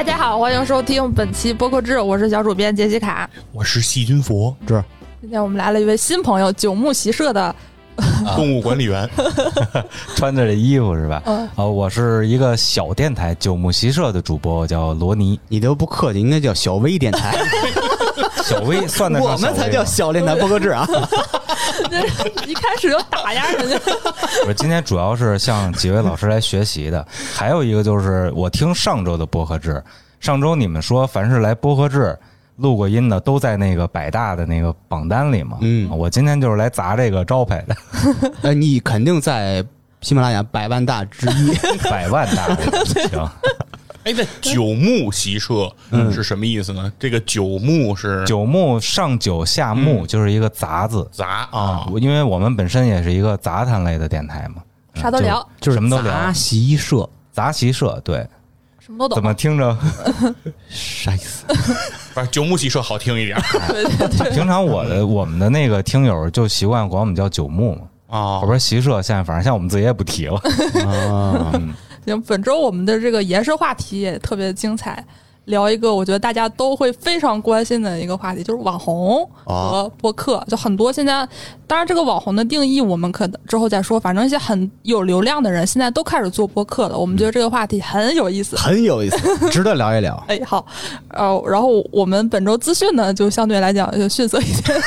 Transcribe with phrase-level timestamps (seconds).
[0.00, 3.28] 大家好，欢迎收听本期播客志，我是小主编杰西卡。
[3.52, 4.82] 我是细菌佛，这
[5.20, 7.54] 今天我们来了一位新朋友，九牧习社的，
[8.34, 9.06] 动物管理员。
[10.16, 11.22] 穿着这衣服是吧？
[11.26, 15.38] 嗯啊，我是一个小电台九牧习社的主播，我叫罗尼。
[15.48, 17.36] 你都不客气，应该叫小微电台，
[18.42, 20.86] 小薇 算得上我们才叫小小电台播客制啊！
[22.46, 23.78] 一开始就打压人家。
[24.46, 29.82] 我今天主要是向几位老师来学习的，还有一个就是我听上周的播客制，
[30.20, 32.18] 上周你们说凡是来播客制。
[32.56, 37.74] 录过音的都在那个百大的那个榜单里嘛，嗯我今天就是来砸这个招牌的，
[38.42, 39.64] 呃，你肯定在
[40.02, 41.54] 喜马拉雅百万大之一。
[41.88, 42.54] 百万大
[43.08, 43.26] 行，
[44.04, 45.70] 哎，那九牧习社
[46.10, 46.90] 是什么意思呢？
[46.98, 54.62] 这个九牧是九牧上九下牧就是一个杂字，杂啊，因为我们本身也是一个杂谈类的电台嘛，
[54.94, 56.32] 嗯啥都聊，就什么都聊杂。
[56.32, 58.26] 习社杂习社对，
[58.78, 59.16] 什么都懂。
[59.16, 59.76] 怎么听着？
[60.70, 61.44] 啥意思？
[62.14, 67.82] 反正九牧习社好听一点 对对对，平常我的我们的那个听友就习惯管我们叫九牧嘛，
[68.18, 68.46] 啊后。
[68.46, 70.40] 边习社现在反正像我们自己也不提了。
[70.86, 71.52] 啊，
[72.04, 75.04] 行，本周我们的这个延伸话题也特别精彩，
[75.46, 80.42] 聊一个我觉得大家都会非常关心的一个话题，就是网红和播客。
[80.48, 81.26] 就很多现在，
[81.66, 86.96] 当然这个网红的定义我们可能之后再说，反正一些很有流量的人现在都开始做播客了。
[86.98, 88.56] 我们觉得这个话题很有意思。
[88.56, 90.22] 很有意思，值得聊一聊。
[90.28, 90.64] 哎，好，
[91.08, 94.80] 呃，然后我们本周资讯呢，就相对来讲就逊色一点。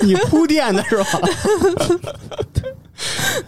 [0.00, 1.04] 你铺垫的是吧？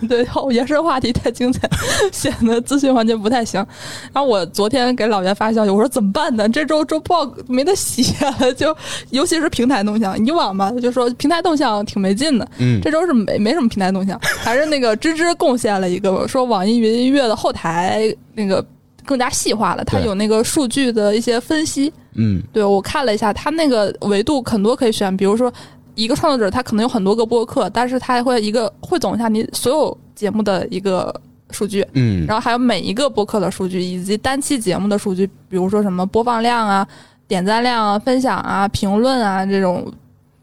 [0.07, 1.69] 对，延伸话题太精彩，
[2.13, 3.65] 显得咨询环节不太行。
[4.13, 6.49] 然后我昨天给老袁发消息，我说怎么办呢？
[6.49, 8.77] 这周周报没得写了， 就
[9.11, 10.17] 尤其是平台动向。
[10.25, 18.65] 以往嘛，就说平台动向挺没劲的，嗯这周是没没什么平台动向，还是那个芝芝贡献了一个，说网易云音乐的后台那个
[19.05, 21.93] 更加细化了，它有那个数据的一些分析。
[22.21, 25.53] 嗯对我看了一下，它那个维度很多可以选，比如说
[25.99, 31.13] 一个创作者他可能有很多个播客，但是他会一个汇总一下你所有节目的一个
[31.51, 36.87] 数据，嗯然后还有每一个播客的数据以及单期节目的数据，比如说什么播放量啊、
[37.27, 39.93] 点赞量啊、分享啊、评论啊这种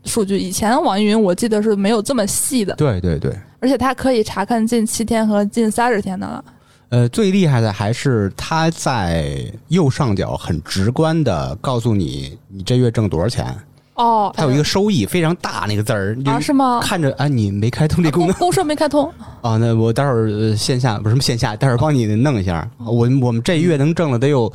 [0.03, 0.38] 数据。
[0.38, 3.33] 以前网易云我记得是没有这么细的，对对对。
[3.61, 6.43] 而且它可以查看近七天和近三十天的了。
[6.89, 13.55] 呃，最厉害的还是它在右上角很直观的告诉你你这月挣多少钱，
[13.95, 16.79] 哦，它有一个收益非常大那个字儿啊是吗？
[16.83, 19.11] 看着啊，你没开通这功能公公社没开通，
[19.41, 19.57] 啊？
[19.57, 22.69] 那我待会儿呃线下不是什么线下，待会儿帮你弄一下。
[22.78, 24.51] 我我们这月能挣了得有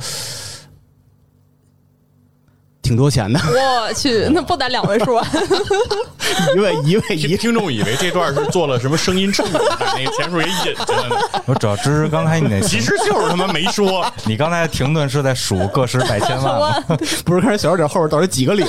[2.81, 5.27] 挺多钱的，我去， 那不得两位数啊！
[6.55, 14.05] 一位一位听一听众以为这段是做了什么声音处理，把那个钱数给引进来了，我主要支持刚才你那， 其实就是他妈没说。
[14.25, 16.97] 你刚才停顿是在数个十百千万吗？
[17.23, 18.65] 不是看小数点后边到底几个零？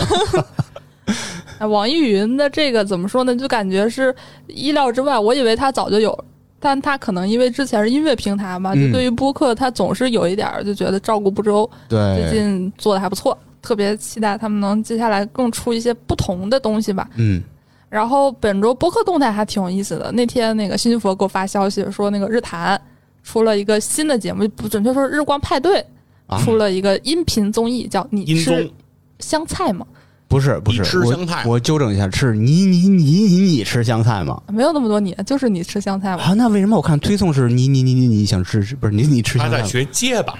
[1.58, 3.34] 哎网易云的这个怎么说呢？
[3.34, 4.14] 就感觉是
[4.48, 5.18] 意料之外。
[5.18, 6.16] 我以为它早就有，
[6.58, 11.68] 但它可能因为之前是音乐平台嘛，就嗯对于播客，它总是有一点就觉得照顾不周。
[11.88, 17.08] 最对，近做的还不错，特别期待他们能接下来更出一些不同的东西吧。
[17.16, 17.42] 嗯
[17.88, 20.10] 然后本周播客动态还挺有意思的。
[20.12, 22.80] 那天那个新佛给我发消息说，那个日坛
[23.22, 25.84] 出了一个新的节目，不准确说是日光派对
[26.26, 28.70] 啊出了一个音频综艺，叫《你吃
[29.18, 29.86] 香菜吗？
[30.26, 34.42] 不是不是，你吃香菜我纠正一下，是你你你你你吃香菜吗？
[34.48, 36.22] 没有那么多你，就是你吃香菜吗？
[36.22, 40.32] 啊，那为什么我看推送是你你你你你想吃不是你你吃香菜他在学结巴，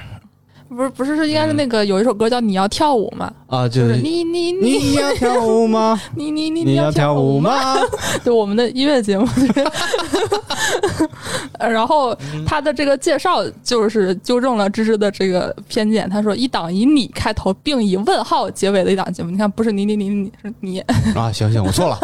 [0.75, 3.69] 不是不是，是应该是那个有一首歌叫《你要跳舞》吗，啊？
[3.69, 6.01] 就就是是你你 你你要跳舞吗？
[6.17, 7.75] 你你你你要跳舞吗？
[7.77, 7.81] 吗？
[8.25, 9.27] 就我们的音乐节目，
[11.59, 12.17] 呃 然后
[12.47, 16.09] 他的这个介绍就是纠正了芝芝的这个偏见。
[16.09, 20.81] 他说，一档以“你”开头并以问号结尾的一档节目，你看不是你你你你是你。
[21.15, 21.99] 啊，行行，我错了。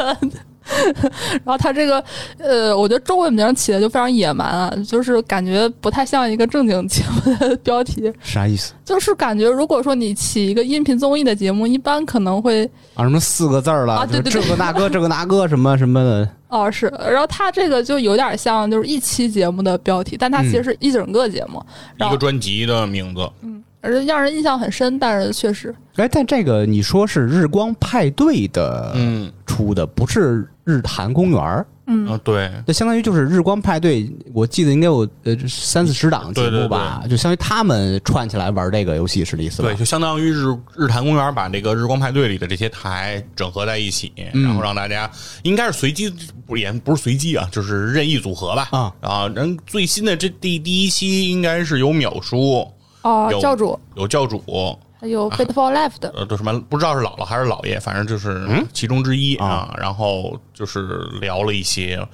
[1.45, 2.03] 然后他这个
[2.39, 8.13] 呃，我觉得中文名起的就非常野蛮啊，就是感觉不太像一个正经节目的 标题。
[8.21, 8.73] 啥意思？
[8.85, 13.95] 就是感觉如果说你起一个音频综艺的节目，一般可能会啊，什么四个字儿了？
[13.95, 16.29] 啊对对对这个那个这个那个什么什么的。
[16.49, 21.63] 哦，是，然后他这个就有点像就是一期节目的标题，但它其实是一整个节目，
[21.99, 23.21] 一个专辑的名字，
[23.83, 24.99] 而且让人印象很深。
[24.99, 31.67] 但是确实，哎，但这个你说是日光派对的嗯出的，不是日坛公园儿。
[31.91, 39.69] 嗯，啊，对，那相当于就是日光派对，我记得应该有呃三四十档节对对目吧，就相当于他们串起来玩这个游戏是这意思吧？
[39.69, 44.43] 对，就相当于日日坛公园把这个日光派对里的这些台整合在一起，嗯。
[44.43, 45.11] 然后让大家
[45.45, 46.13] 应该是随机，
[46.47, 48.69] 不也不是随机啊，就是任意组合吧。
[48.71, 48.93] 啊。
[49.01, 52.69] 啊，然后最新的这第第一期应该是有秒叔，
[53.01, 54.45] 哦有，教主，有教主，
[55.01, 59.73] 还有 Faithful Life 的，呃，都什么不知道是姥姥还是姥爷，反正就是其中之一啊。
[59.79, 62.05] 然后就是聊了一些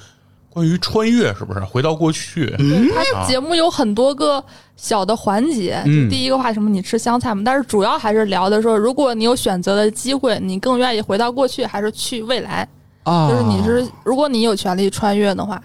[0.51, 2.55] 关于穿越，是不是回到过去？
[2.95, 4.45] 它节目有很多个
[4.77, 5.83] 小的环节。
[5.87, 7.43] 嗯就第一个话什么你吃香菜吗？
[7.45, 12.69] 但是主要还是聊的说，如果你有选择的机会，你更愿意回到过去还是去未来？
[13.05, 15.63] 啊，就是你是，如果你有权利穿越的话，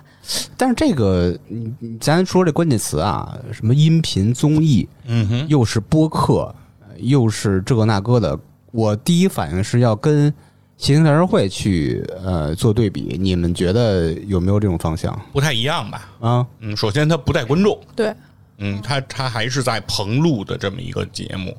[0.58, 6.54] 但是这个，你你咱说这关键词啊，什么音频综艺，嗯哼，又是播客，
[7.02, 8.40] 又是这个那个的，
[8.72, 10.34] 我第一反应是要跟
[10.78, 13.18] 谐星联合会去呃做对比。
[13.20, 16.10] 你们觉得有没有这种方向不太一样吧？
[16.20, 16.48] 啊？
[16.60, 18.14] 嗯，首先它不带观众，对，
[18.58, 21.56] 嗯，它它还是在棚录的这么一个节目，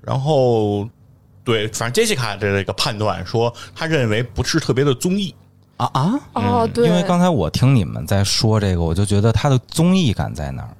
[0.00, 0.88] 然后。
[1.42, 5.34] 对，反正杰西卡的这个判断说，他认为不是特别的综艺，
[5.78, 6.20] 啊啊！
[6.34, 10.76] 哦，对，因为刚才我听你们在说这个，我就觉得它的综艺感在哪儿？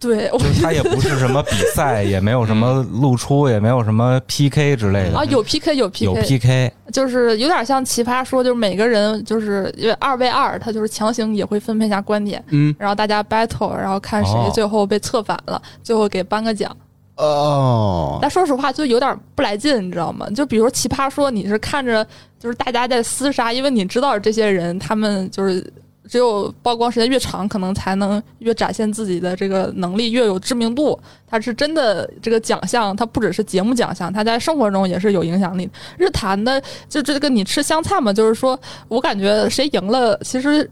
[0.00, 5.18] 对，就是它也不是什么比赛，也没有什么露出，也没有什么 PK 之类的。
[5.18, 16.74] 啊有 PK 有 PK，有 PK，就是有点像奇葩说，就是每个人就是因为二 v 二，他就是强行也会分配一下观点，嗯，然后大家 battle，然后看谁哦最后被策反了，最后给颁个奖。
[17.16, 20.26] 哦，但说实话，就有点不来劲，你知道吗？
[20.30, 22.02] 就比如奇葩说，你是看着
[22.38, 25.70] 就是大家在厮杀，因为你知道这些人他们就是
[26.10, 30.98] 只有曝光时间越长，可能才能越展现自己的这个能力，越有知名度。
[31.28, 35.70] 他是真的这个奖项，它不只是节目奖项，他在生活中也是有影响力。
[35.96, 38.58] 日坛的就这个你吃香菜嘛，就是说
[38.88, 40.68] 我感觉谁赢了，其实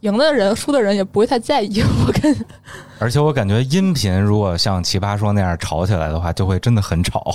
[0.00, 1.80] 赢的人、输的人也不会太在意。
[2.06, 2.44] 我感觉
[2.98, 7.34] 而且我感觉音频如果像奇葩说那样吵起来的话，就会真的很吵。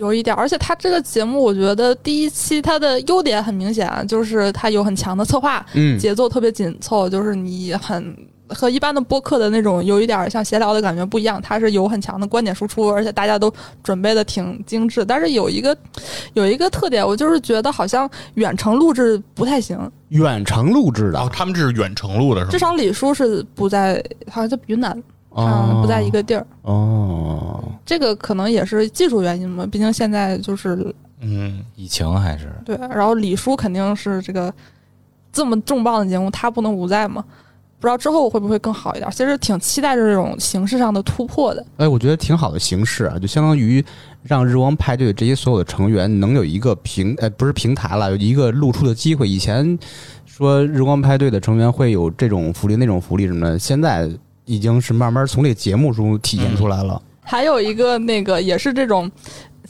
[0.00, 8.16] 有一点，而且他这个节目，我觉得第一期它的优点很明显啊，就是它有很强的策划，嗯节奏特别紧凑，就是你很
[8.48, 13.52] 和一般的播客的那种有一点像闲聊的感觉不一样，它是有很强的观点输出，而且大家都
[13.82, 15.04] 准备的挺精致。
[15.04, 15.76] 但是有一个
[16.32, 22.50] 有一个特点，我就是觉得好像远程录制不太行，远程录制然后的，他们这是远程录的，是吗？
[22.50, 25.00] 至少李叔是不在，好像在云南，
[25.30, 26.46] 哦嗯，不在一个地儿。
[26.62, 34.52] 哦，这个可能也是技术原因嘛，毕竟现在就是嗯，疫情还是对，然后李叔肯定是这个
[35.32, 37.24] 这么重磅的节目，他不能不在嘛。
[37.78, 39.10] 不知道之后会不会更好一点？
[39.10, 41.64] 其实挺期待这种形式上的突破的。
[41.78, 43.82] 哎，我觉得挺好的形式啊，就相当于
[44.22, 49.26] 让日光派对这些所有的成员能有一个平，哎，不是平台了，有一个露出的机会。
[49.26, 49.78] 以前
[50.26, 54.10] 说日光派对的成员会有这种福利、那种福利什么的，现在
[54.50, 57.00] 已经是慢慢从这个节目中体现出来了。
[57.22, 59.10] 还有一个那个也是这种。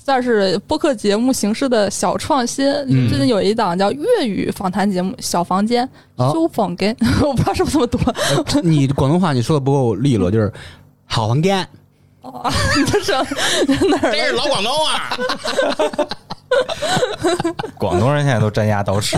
[0.02, 2.66] 算是播客节目形式的小创新。
[2.88, 5.86] 嗯最近有一档叫粤语访谈节目《小房间》，
[6.16, 7.98] 哦修房间， 我不知道是不是这么读。
[8.54, 10.50] 呃你广东话你说的不够利落， 就是
[11.04, 11.66] 好房间。
[12.86, 13.12] 这是
[13.88, 15.16] 哪儿这是老广东啊！
[17.78, 19.16] 广东人现在都粘牙倒齿。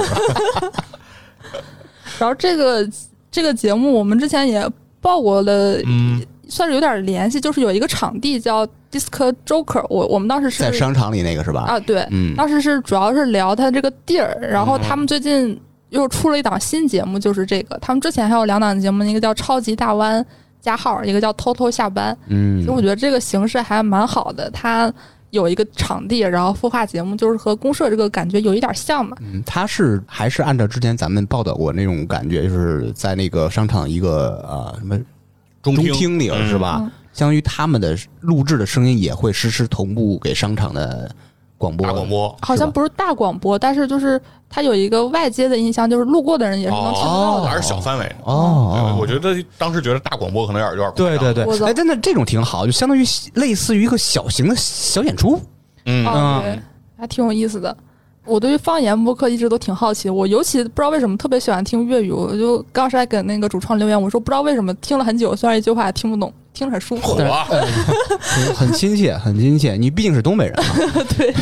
[2.19, 2.89] 然后这个
[3.31, 4.69] 这个节目我们之前也
[5.03, 11.63] 报过了，嗯，算是有点联系，就是有一个场地叫 Disc Joker，我我们当时是在商场里那个是吧？
[11.63, 17.77] 啊，对，嗯当时是主要是聊它这个地儿，然后他们最近又出了一档新节目，就是这个。
[17.81, 20.23] 他们之前还有两档节目，一个叫《超级大湾》
[20.61, 22.15] 加号，一个叫《偷偷下班》。
[22.29, 24.93] 嗯其实我觉得这个形式还蛮好的，它
[25.33, 29.17] 有一个场地，然后孵化节目，就是和公社这个感觉有一点像嘛。
[29.21, 34.97] 嗯，他是还是按照之前咱们报道过那种感觉，就是在那个商场一个呃什么
[35.63, 36.79] 中中厅里是吧？
[36.81, 41.15] 嗯相当于他们的录制的声音也会实时同步给商场的
[41.63, 41.87] 广播。
[41.87, 47.49] 大广播，好像不是大广播，但是就是它有一个外接的音箱，就是路过的人也是能听得到的。
[47.49, 48.17] 还是小范围。
[48.25, 53.05] 哦，我觉得当时觉得大广播可能有点有点对对对我，操哎，真的这种挺好，就相当于
[53.35, 55.41] 类似于一个小型的小演出。
[55.87, 56.05] 嗯，
[56.99, 57.77] 还挺有意思的。
[58.25, 62.11] 我对于方言播客一直都挺好奇的，我尤其不知道为什么特别喜欢听粤语。
[62.11, 67.03] 我就刚才给那个主创留言，我说不知道为什么听了很久，虽然一句话也听不懂，听着很舒服。
[67.03, 69.75] 火很 很亲切，很亲切。
[69.75, 70.65] 你毕竟是东北人嘛，
[71.19, 71.35] 对。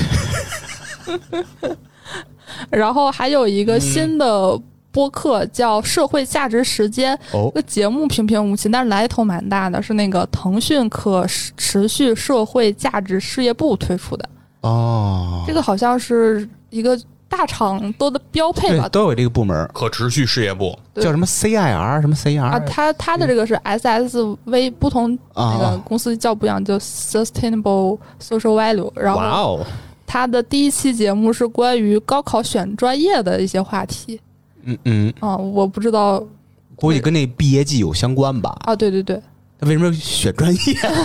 [2.70, 4.58] 然后还有一个新的
[4.90, 7.16] 播客叫《社会价值时间》，
[7.52, 14.28] 个节目平平无奇，但是来头蛮大的，是那个腾讯可持续社会价值事业部推出的。
[14.62, 16.98] 哦，这个好像是一个
[17.28, 18.88] 大厂都的标配吧？
[18.88, 28.90] 都有这个部门，可持续事业部，叫什么 CIR 什么 CIR 啊，它它的这个是 SSV，不同啊那个公司叫不一样，叫 Sustainable Social Value。
[28.96, 29.66] 然后哇哦，
[30.06, 34.20] 它的第一期节目是关于高考选专业的一些话题。
[34.64, 36.22] 嗯嗯，啊，我不知道。
[36.76, 38.56] 估计跟那毕业季有相关吧？
[38.64, 39.20] 啊，对对对，
[39.60, 40.58] 他为什么要选专业？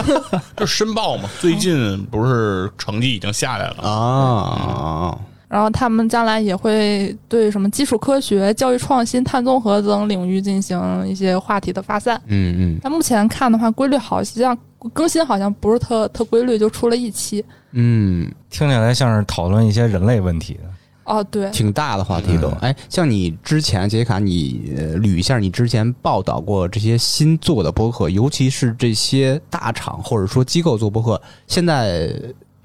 [0.57, 1.29] 就申报嘛。
[1.39, 5.17] 最近不是成绩已经下来了，啊？
[5.55, 12.21] 然后他们将来也会对什么基础科学、教育创新、碳综合等领域进行一些话题的发散。
[12.27, 14.57] 嗯嗯但目前看的话，规律好像
[14.91, 17.41] 更新好像不是特特规律，就出了一期。
[17.71, 20.59] 嗯，听起来像是讨论一些人类问题的。
[21.05, 22.49] 哦，对，挺大的话题都。
[22.59, 32.13] 哎，像你之前杰西卡，你呃捋一下你之前报道过这些新做的播客，尤其是这些大厂或者说机构做播客，现在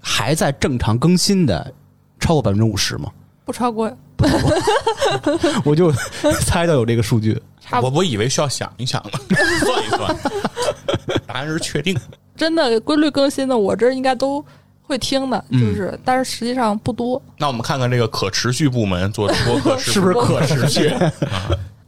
[0.01, 1.73] 还在正常更新的，
[2.21, 3.11] 超过百分之五十吗？
[3.45, 3.91] 不超过，
[5.65, 5.91] 我就
[6.43, 7.41] 猜到有这个数据。
[7.83, 9.19] 我我以为需要想一想呢，
[9.65, 10.17] 算一算，
[11.27, 11.97] 答案是确定。
[12.37, 14.45] 真的规律更新的，我这儿应该都
[14.83, 17.21] 会听的，嗯就是，但是实际上不多。
[17.39, 20.89] 那我们看看这个可持续部门做的播客 是不是可持续？
[20.89, 21.13] 啊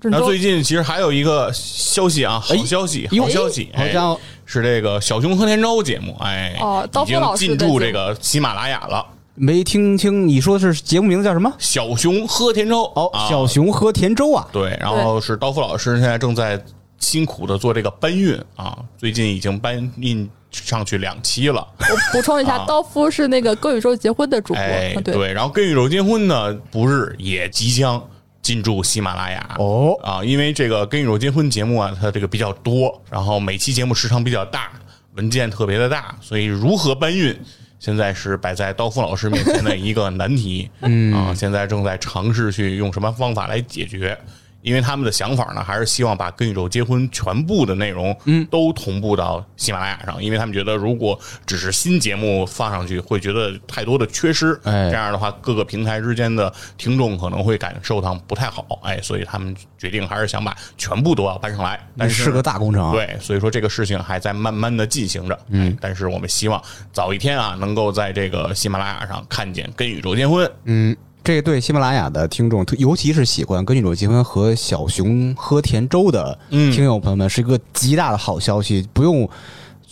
[0.04, 9.06] 那最近其实还有一个消息啊，好消息，哟好消息，哎好家伙，是这个小熊和田周节目，哎，哦刀已经锋老师进驻这个喜马拉雅了。
[9.34, 11.52] 没听清你说是节目名字叫什么？
[11.58, 14.46] 小熊喝甜粥哦，啊小熊喝甜粥啊。
[14.52, 16.62] 对，然后是刀夫老师现在正在
[16.98, 21.66] 辛苦的做这个搬运啊，最近已经搬运上去两期了。
[21.78, 28.02] 我补充一下，啊刀夫是那个跟宇宙结婚的主播，哎，嗯对，对，然后跟宇宙结婚呢，不日也即将
[28.42, 34.70] 进驻喜马拉雅哦啊，因为这个跟宇宙结婚节目啊，它这个比较多，然后每期节目时长比较大，
[35.14, 37.34] 文件特别的大，所以如何搬运？
[37.82, 41.12] 现在是摆在刀锋老师面前的一个难题，嗯。
[41.12, 44.16] 啊，现在正在尝试去用什么方法来解决，
[44.62, 62.92] 因为他们的想法呢，还是希望把《跟宇宙结婚》全部的内容，嗯，都同步到喜马拉雅上，因为他们觉得如果只是新节目放上去，会觉得太多的缺失，哎这样的话，各个平台之间的听众可能会感受到不太好，哎，所以他们决定还是想把全部都要搬上来，但是是个大工程啊。
[62.92, 79.28] 对，所以说这个事情还在慢慢的进行着，嗯，但是我们希望早一天啊，能够在这个喜马拉雅上看见《跟宇宙结婚》，嗯，这对喜马拉雅的听众，尤其是喜欢跟女主结婚和小熊喝甜粥的嗯听友朋友们，是一个极大的好消息，不用。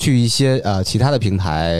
[0.00, 1.76] 去一些呃其他的平台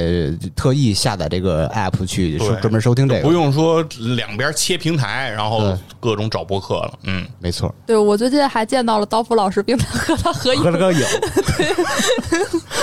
[0.55, 3.83] 特意下载这个 app 去专门收听这个，不用说
[4.15, 10.71] 两边切平台，然后各种找播客了，嗯，没错，对我最近还见到了刀夫老师，并且和他合影合。
[10.71, 11.01] 了个影。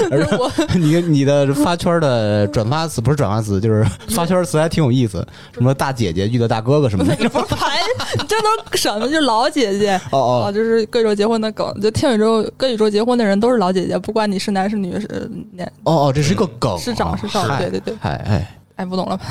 [0.09, 7.13] 而且我你你的发圈的转发词不是转发词，就是发圈词还挺有意思，什么大姐姐遇到大哥哥什么的。
[7.21, 7.79] 你不是排，
[8.27, 9.07] 这都是什么？
[9.07, 11.71] 就是老姐姐哦哦就是跟宇宙结婚的梗。
[11.79, 19.19] 就听宇宙跟宇宙结婚的人都是老姐姐，不管你是男是女，是年哦哦，这是一个梗，是长是少，嗨对对对，哎哎，哎，不懂了？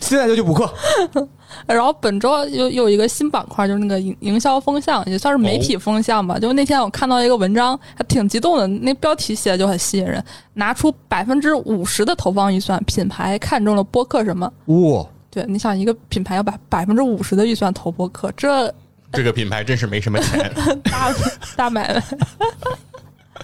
[0.00, 0.72] 现在就去补课。
[1.66, 6.38] 然后本周有有一个新板块，就是那个营营销风向，也算是媒体风向吧。
[6.38, 10.22] 就是那天我看到一个文章，还挺激动的，那标题写的就很吸引人，
[10.54, 14.50] 拿出百分之五十的投放预算，品牌看中了播客什么？
[14.66, 18.72] 哇，对，你想一个品牌要把百分之五十的预算投播客，这
[19.12, 20.52] 这个品牌真是没什么钱，
[20.84, 21.14] 大
[21.56, 22.02] 大买卖。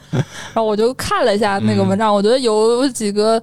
[0.12, 3.42] 然后我就看了一下那个文章，我觉得有几个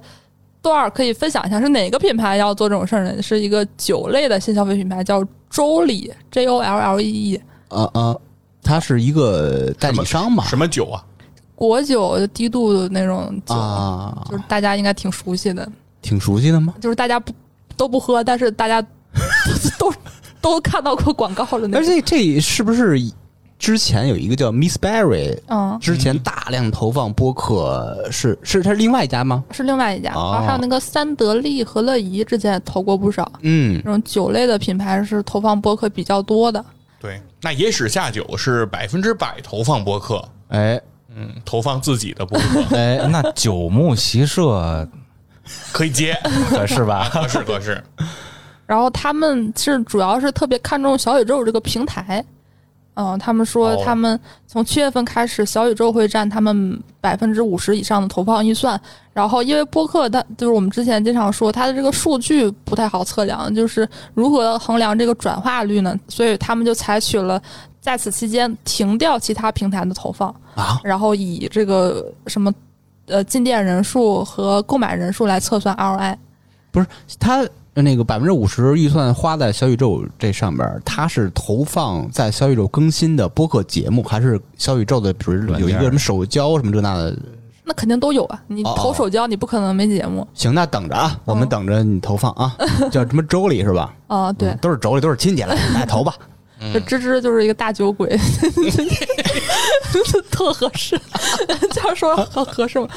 [0.62, 3.22] 段儿可以分享一下，是哪个品牌要做这种事儿呢？
[3.22, 8.16] 是一个酒类的新消费品牌，叫周礼 （J O L L E E），啊啊，
[8.62, 10.44] 它是一个代理商嘛？
[10.44, 11.02] 什么酒啊？
[11.54, 15.66] 果酒低度的那种酒，啊，就是大家应该挺熟悉的，
[16.02, 16.74] 挺熟悉的吗？
[16.80, 17.32] 就是大家不
[17.76, 18.82] 都不喝，但是大家
[19.78, 19.90] 都
[20.42, 21.80] 都看到过广告的那种。
[21.80, 23.00] 而且这是不是
[23.58, 29.44] 之前有一个叫 Miss Berry，嗯，之前大量投放播客，是是它是另外一家吗？
[29.50, 30.32] 是另外一家，哦。
[30.32, 33.30] 然后还有那个三得利和乐怡之前也投过不少。
[33.42, 33.80] 嗯。
[33.82, 36.64] 这种酒类的品牌是投放播客比较多的。
[37.00, 40.80] 对，那野史下酒是百分之百投放播客，哎。
[41.18, 42.62] 嗯，投放自己的播客。
[42.76, 44.86] 哎，那九牧席社
[45.72, 46.12] 可以接，
[46.50, 47.04] 合适吧？
[47.04, 47.82] 合适合适，
[48.66, 52.22] 然后他们是主要是特别看重小宇宙这个平台，
[52.96, 58.80] 嗯，他们说哦他们从七月份开始，小宇宙会占他们百分之五十以上的投放预算。
[59.12, 65.94] 然后因为播客它就是我们之前经常说它的这个数据不太好测量，就是如何衡量这个转化率呢？
[66.08, 67.40] 所以他们就采取了
[67.80, 72.52] 在此期间停掉其他平台的投放，啊，然后以这个什么
[73.06, 76.16] 呃进店人数和购买人数来测算 ROI。
[77.18, 77.46] 它
[77.82, 87.16] 那个百分之五十预算花在小宇宙这上边，它是投放在小宇宙更新的播客节目，还是小宇宙的，比如有一个什么手交什么这那的？
[87.68, 88.40] 那肯定都有啊！
[88.46, 92.56] 你哦投手交，你不可能没节目行，那等着啊，我们等着你投放啊，
[92.92, 93.92] 叫什么周里是吧？
[94.06, 96.14] 啊、 对嗯，都是妯娌，都是亲戚，来来投吧。
[96.72, 98.18] 这芝芝就是一个大酒鬼，
[100.30, 100.98] 特合适。
[101.70, 102.88] 这 样说合合适吗？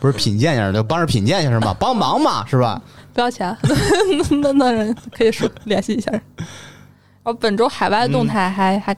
[0.00, 1.76] 不是品鉴一下，就帮着品鉴一下是吗？
[1.78, 2.80] 帮忙嘛，是吧？
[3.18, 3.52] 不要钱，
[4.40, 6.08] 那那人可以说联系一下。
[6.12, 6.22] 然
[7.24, 8.94] 后本周海外动态还、还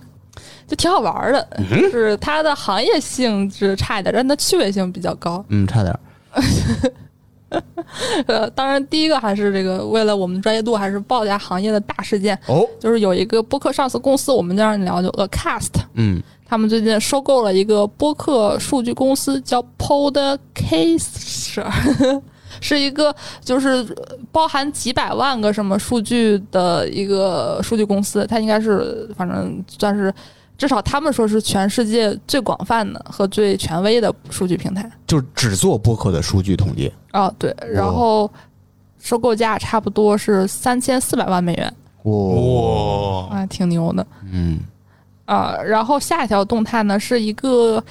[0.66, 5.42] 就挺好玩的，就是它的行业性质差一点，但它趣味性比较高。
[5.48, 5.98] 嗯，差点。
[8.26, 12.38] 呃，当然第一个还是这个为了我们专业度，还是报一下行业的大事件。
[12.46, 21.64] 哦，就是有一个播客上市公司，我们就让你聊，就 Acast，嗯，他们最近收购了一个播客数据公司，叫 Podcaster，
[22.60, 23.86] 是一个就是
[24.30, 30.12] 包含几百万个什么数据的一个数据公司，它应该是反正算是
[30.58, 34.90] 至少他们说是全世界最广泛的和最权威的数据平台。
[35.06, 36.92] 就是只做播客的数据统计。
[37.12, 38.30] 哦，对，然后
[38.98, 44.06] 收购价差不多是三千四百万美元，哇，哇，啊，挺牛的。
[44.30, 44.60] 嗯，
[45.24, 47.82] 啊，然后下一条动态呢是一个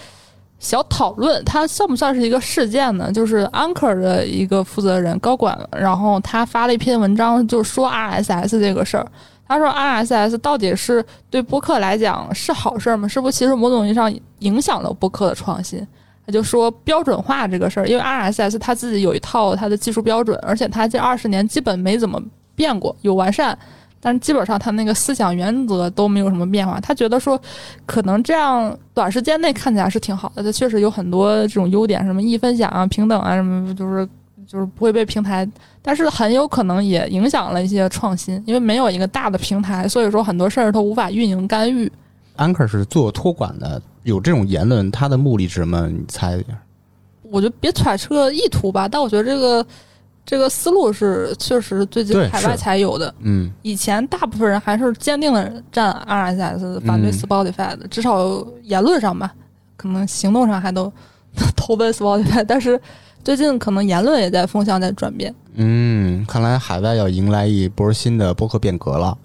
[0.60, 3.12] 小讨论，它算不算是一个事件呢？
[3.12, 9.08] 就是 Anchor 的一个负责人高管，然后他发了一篇文章，就说 RSS 这个事儿。
[9.48, 13.08] 他说 RSS 到底是对播客来讲是好事儿吗？
[13.08, 15.88] 是不是其实某种意义上影响了播客的创新？
[16.26, 22.22] 他就说标准化这个事儿，因为 RSS 它自己有一套它的技术标准，而且它这二十年基本没怎么
[22.54, 23.58] 变过，有完善，
[24.02, 26.80] 但是基本上他那个思想原则都没有什么变化。
[26.80, 27.40] 他觉得说，
[27.86, 34.08] 可能这样短时间内看起来是挺好的，他确实有很多这种优点，什么易分享啊、平等啊，什么就是
[34.48, 35.48] 就是不会被平台，
[35.82, 41.92] 但是很有可能也影响了一些创新，因为没有一个大的平台，所以说很多事儿它无法运营干预。
[42.38, 45.88] Anchor 是做托管的，有这种言论，他的目的是什么？
[45.88, 46.58] 你猜一下。
[47.24, 49.64] 我觉得别揣测意图吧，但我觉得这个
[50.30, 53.12] 这个思路是确实最近海外才有的。
[53.22, 59.34] 嗯，以前大部分人还是坚定的站 RSS 反对嗯 Spotify 的，至少言论上吧，
[59.76, 60.94] 可能行动上还都
[61.58, 62.80] 投奔 Spotify，但是
[63.24, 69.18] 最近可能言论也在风向在转变，嗯，看来海外要迎来一波新的播客变革了。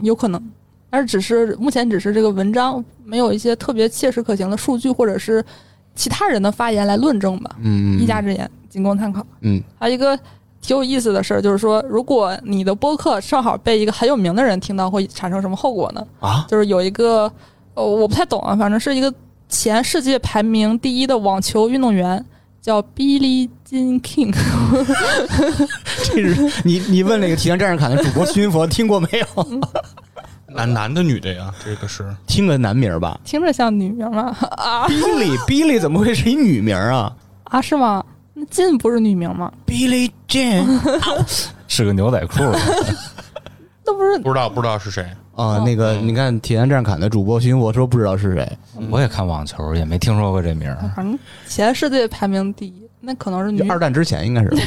[0.00, 0.42] 有可能，
[0.88, 5.44] 但是只是目前只是这个文章没有一些特别切实可行的数据或者是
[5.94, 9.26] 其他人的发言来论证吧，嗯，一家之言，仅供参考。
[9.42, 10.18] 嗯还有一个
[10.60, 16.06] 挺有意思的事儿，就是说，如果你的播客正好被一个很有名的人听到，会产生什么后果呢？
[16.20, 17.30] 啊，就是有一个，
[17.74, 19.12] 呃，我不太懂啊，反正是一个
[19.48, 22.22] 前世界排名第一的网球运动员，
[22.60, 24.34] 叫 Billie Jean King，
[26.04, 29.46] 这是 你你问那个体验战士卡的主播徐云佛听过没有？
[30.48, 31.54] 男男的女的呀？
[31.64, 34.34] 这个是听个男名儿吧听着像女名吗？
[34.56, 38.04] 啊，Billy Billy 怎么会是一女名儿啊啊，是吗？
[38.40, 40.64] 那金不是女名吗？？Billy Jean
[41.66, 42.34] 是个牛仔裤，
[43.84, 45.04] 那不是不知道不知道是谁？
[45.34, 48.58] 啊，那个你看体验战士卡的主播徐云佛说不知道是谁，
[48.90, 50.76] 我也看网球，也没听说过这名儿。
[50.94, 53.68] 反正前世界排名第一，那可能是女。
[53.68, 54.50] 二战之前应该是。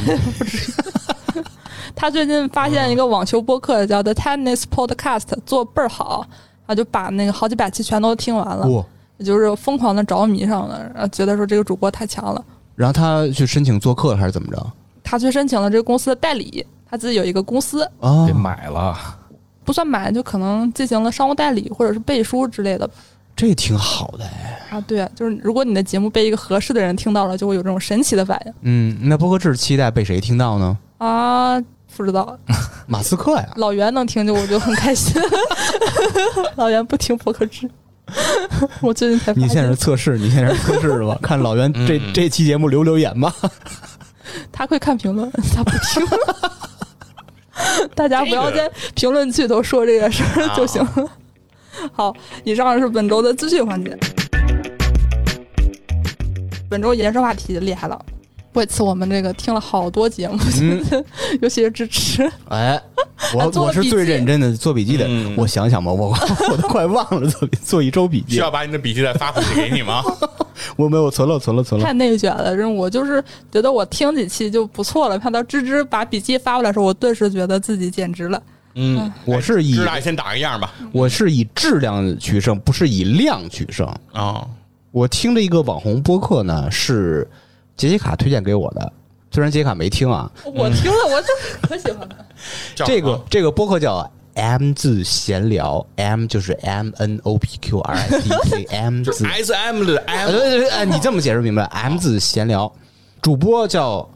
[1.94, 6.26] 他最近发现一个网球播客叫 The Tennis Podcast，做倍儿好，
[6.66, 8.84] 他就把那个好几百期全都听完了，哇，
[9.24, 12.44] 就是疯狂的着迷上了，然后觉得说这个主播太强了。
[12.74, 14.72] 然后他去申请做客还是怎么着？
[15.02, 18.96] 他去申请了这个公司的代理，他自己有一个公司，啊给，买了，
[19.64, 22.88] 不算买，就可能进行了商务代理或者是背书之类的
[23.36, 24.68] 这挺好的哎。
[24.70, 24.80] 啊。
[24.82, 30.78] 对，就是如果你的节目被一个合适的人听到了，就会有这种神奇的反应嗯，那博客制期待被谁听到呢？
[30.98, 31.62] 啊。
[31.94, 32.38] 不知道，
[32.86, 33.46] 马斯克呀。
[33.56, 35.20] 老袁能听就我就很开心。
[36.56, 37.70] 老袁不听博客制，
[38.80, 41.18] 我最近才发你现在是测试，你现在是测试是吧？
[41.22, 43.34] 看老袁这嗯这期节目留留言吧。
[44.50, 46.06] 他会看评论，他不听。
[47.94, 50.84] 大家不要在评论区头说这个事儿就行。
[51.92, 53.96] 好，以上是本周的资讯环节。
[56.68, 58.00] 本周延伸话题厉害了，
[58.54, 60.84] 为此我们这个听了好多节目，嗯
[61.40, 62.30] 尤其是支持。
[62.48, 62.80] 哎，
[63.34, 65.06] 我我是最认真的做笔记的。
[65.08, 66.08] 嗯我想想吧，我
[66.50, 68.40] 我都快忘了做做一周笔记需。
[68.40, 70.02] 要把你的笔记再发回去给你吗？
[70.76, 71.86] 我没有，我存了，存了，存了。
[71.86, 78.42] 太内卷了，真我就是觉得我听几期就不错了，看到芝芝把笔记发过来的时候，我顿时觉得自己简直了。
[78.74, 80.72] 嗯，我是以知道先打个样吧。
[80.92, 83.86] 我是以质量取胜，不是以量取胜。
[84.12, 84.46] 啊，
[84.90, 87.28] 我听的一个网红播客呢，是
[87.76, 88.92] 杰西卡推荐给我的，
[89.30, 90.30] 虽然杰西卡没听啊。
[90.44, 91.28] 我听了，我就
[91.68, 92.16] 可喜欢了。
[92.74, 99.52] 这个这个播客叫 M 字闲聊，M 就是 M N O P Q R I C K，M 就字 S
[99.52, 102.72] M 的呃 M，对对对，哎，你这么解释明白了？M 字闲聊，
[103.20, 104.08] 主播叫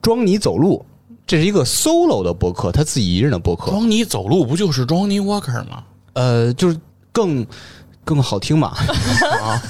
[0.00, 0.84] 装你走路，
[1.26, 5.84] 这是一个 solo 的播客，他自己一人的播客，装你走路不就是 Johnny Walker 吗？
[6.12, 6.78] 呃，就是
[7.10, 7.46] 更
[8.04, 8.76] 更好听嘛。
[9.40, 9.62] 啊，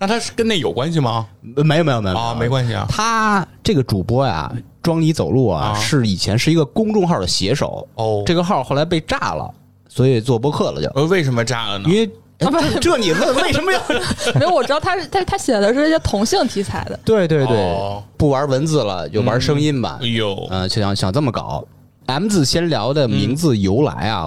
[0.00, 1.28] 那他是跟那有关系吗？
[1.56, 2.86] 呃没有没有没有啊，没关系啊。
[2.88, 4.50] 他这个主播呀，
[4.82, 9.48] 装你走路啊，啊是以前是一个公众号的写手，哦，这个号后来被炸了，
[9.88, 10.88] 所以做播客了就。
[10.94, 11.96] 呃为什么炸了呢因？
[11.96, 13.80] 为哎这这你问为什么要？
[14.40, 20.06] 没有，我知道他是他他写的是一些同性题材的，对对对，哦不玩文字了，就玩声音吧哎。
[20.06, 21.62] 呦，嗯、就想想这么搞。
[22.06, 24.26] M 字先聊的名字由来啊，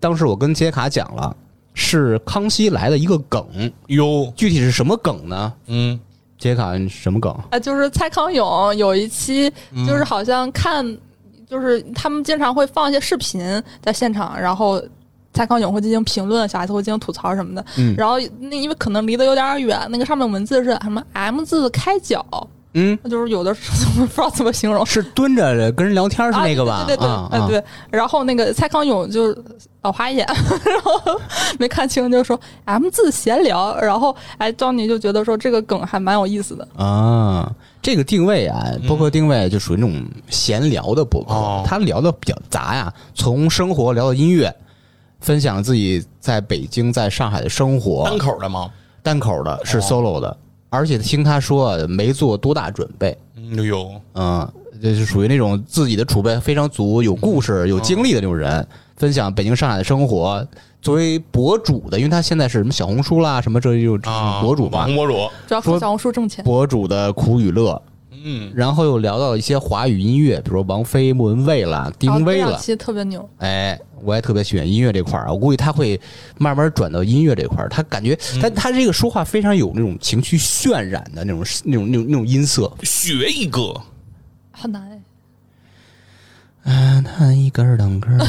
[0.00, 1.34] 当时我跟杰卡讲了，
[1.74, 3.44] 是康熙来的一个梗，
[3.88, 5.52] 哟，具体是什么梗呢？
[5.66, 5.98] 嗯，
[6.38, 7.34] 杰卡什么梗？
[7.50, 9.50] 啊，就是蔡康永有一期，
[9.86, 10.84] 就是好像看，
[11.48, 13.40] 就是他们经常会放一些视频
[13.80, 14.82] 在现场，然后
[15.32, 17.64] 蔡康永会进行评论，小孩子会进行吐槽什么的。
[17.78, 22.24] 嗯然后那因为可能离得有点远，那个上面文字是什么 M 字开脚，
[22.74, 24.84] 嗯，就是有的时候不知道怎么形容。
[24.86, 26.76] 是蹲着跟人聊天是那个吧？
[26.76, 27.64] 啊、对对对哎、对。
[27.90, 29.36] 然后那个蔡康永就
[29.82, 30.26] 老花眼，
[30.64, 31.20] 然后
[31.58, 33.76] 没看清，就说 M 字闲聊。
[33.78, 36.66] 然后哎，张妮就觉得说这个梗还蛮有意思的。
[36.76, 44.54] 啊，这个定位啊，播客定位就属于那种闲聊的播客，哦他聊的比较杂呀，从生活聊到音乐，
[45.20, 48.70] 分享自己在北京、在上海的生活，单口的吗？
[49.02, 50.36] 单口的是哦 solo 的，
[50.72, 60.44] 而且听他说没做多大准备，嗯，哎呦，嗯，就是属于那种自己的储备非常足、有故事、有经历的那种人，分享北京、上海的生活。
[60.80, 65.12] 作为博主的，因为他现在是什么小红书啦，什么这就啊，博主嘛网，红博主，
[65.46, 66.42] 主要靠小红书挣钱。
[66.42, 67.80] 博主的苦与乐，
[68.24, 72.60] 嗯，然后又聊到了一些华语音乐，比如说王菲、莫文蔚啦、丁薇了然后这两。
[72.60, 76.00] 期特别牛，哎，我也特别喜欢音乐这块儿，我估计他会
[76.38, 77.68] 慢慢转到音乐这块儿。
[77.68, 82.72] 他感觉，他他这个说话非常有那种情绪渲染的那种、那种、那种、那种音色。
[82.84, 83.74] 学一个，
[84.52, 85.01] 好难哎。
[86.64, 88.24] 啊，他一根儿两根儿，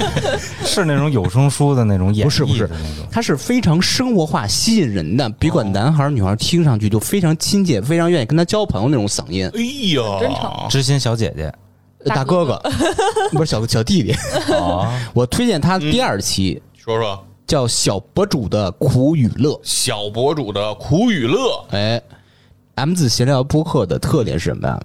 [0.66, 3.06] 是那种有声书的那种演不是不是绎的那种。
[3.10, 9.50] 它是非常生活化、吸引人的，别管男孩儿女孩儿，听上去就非常亲切，非常愿意跟他交朋友那种嗓音。
[9.54, 9.60] 哎
[9.96, 11.50] 呀，真诚知心小姐姐
[12.04, 12.62] 大大哥哥，
[13.32, 14.12] 不是小小弟弟。
[14.54, 19.52] 啊， 我推荐他第二期，说说叫《小博主的苦与乐》。
[19.62, 22.00] 小博主的苦与乐，哎
[22.74, 24.78] ，M 字闲聊播客的特点是什么呀？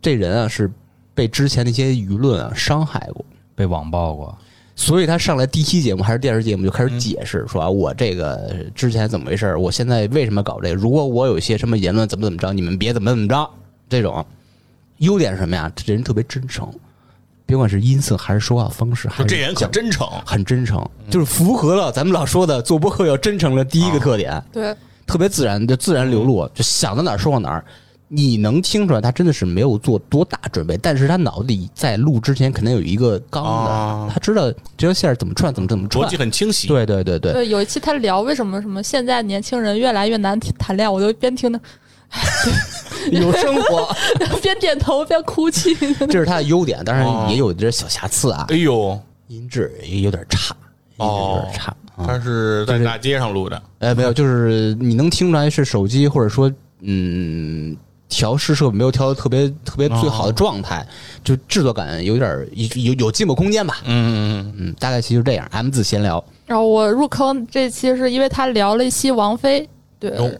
[0.00, 0.70] 这人啊是
[1.18, 3.24] 被之前那些舆论啊伤害过，
[3.56, 4.38] 被网暴过，
[4.76, 10.76] 所以他上来第一期节目还是电视节目就开始解释说啊，我这个之前怎么回事儿，我现在为什么搞这个？
[10.76, 13.50] 如果我有一些什么言论怎么怎么着，你们别怎么怎么着。
[13.88, 14.24] 这种
[14.98, 15.68] 优点是什么呀？
[15.74, 16.72] 这人特别真诚，
[17.44, 24.40] 别管是音色还是说话方式，还就是这人可真诚，很真诚，就是符合了咱们老说的做播客要真诚的第一个特点。
[24.52, 24.72] 对，
[25.04, 27.64] 特别自然，就自然流露，就想到哪儿说到哪儿。
[28.08, 36.16] 你能听出来，他真的是没有做多大准备，但是他脑子里在录之前肯定有一个纲的，啊他知道这条线儿怎么串，怎么怎么串逻辑。
[36.16, 36.66] 很清晰。
[36.68, 41.60] 对对对对，对，有一期他聊为什么什么现在年轻人越来越难谈恋爱，我就边听的
[43.12, 43.94] 有生活，
[44.42, 45.74] 边点头边哭泣。
[46.08, 50.56] 这是他的优点，当哦然也有点小瑕疵啊哎，呦，音质也有点差，
[50.96, 52.06] 音质有点差啊。
[52.06, 57.76] 他是在大街上录的，哎，没有，就是你能听出来是手机或者说嗯
[58.08, 60.86] 调试设备没有调到特别特别最好的状态，
[61.22, 63.76] 就制作感有点有有有进步空间吧。
[63.84, 65.46] 嗯嗯嗯，大概其实就这样。
[65.52, 69.68] M 字闲聊，然后我入坑这期是因为他聊了一期王菲，
[69.98, 70.30] 对，哦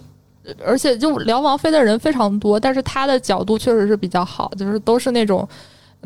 [0.65, 5.47] 而且就聊王菲的人非常多，但是他的角度确实是比较好，就是都是那种。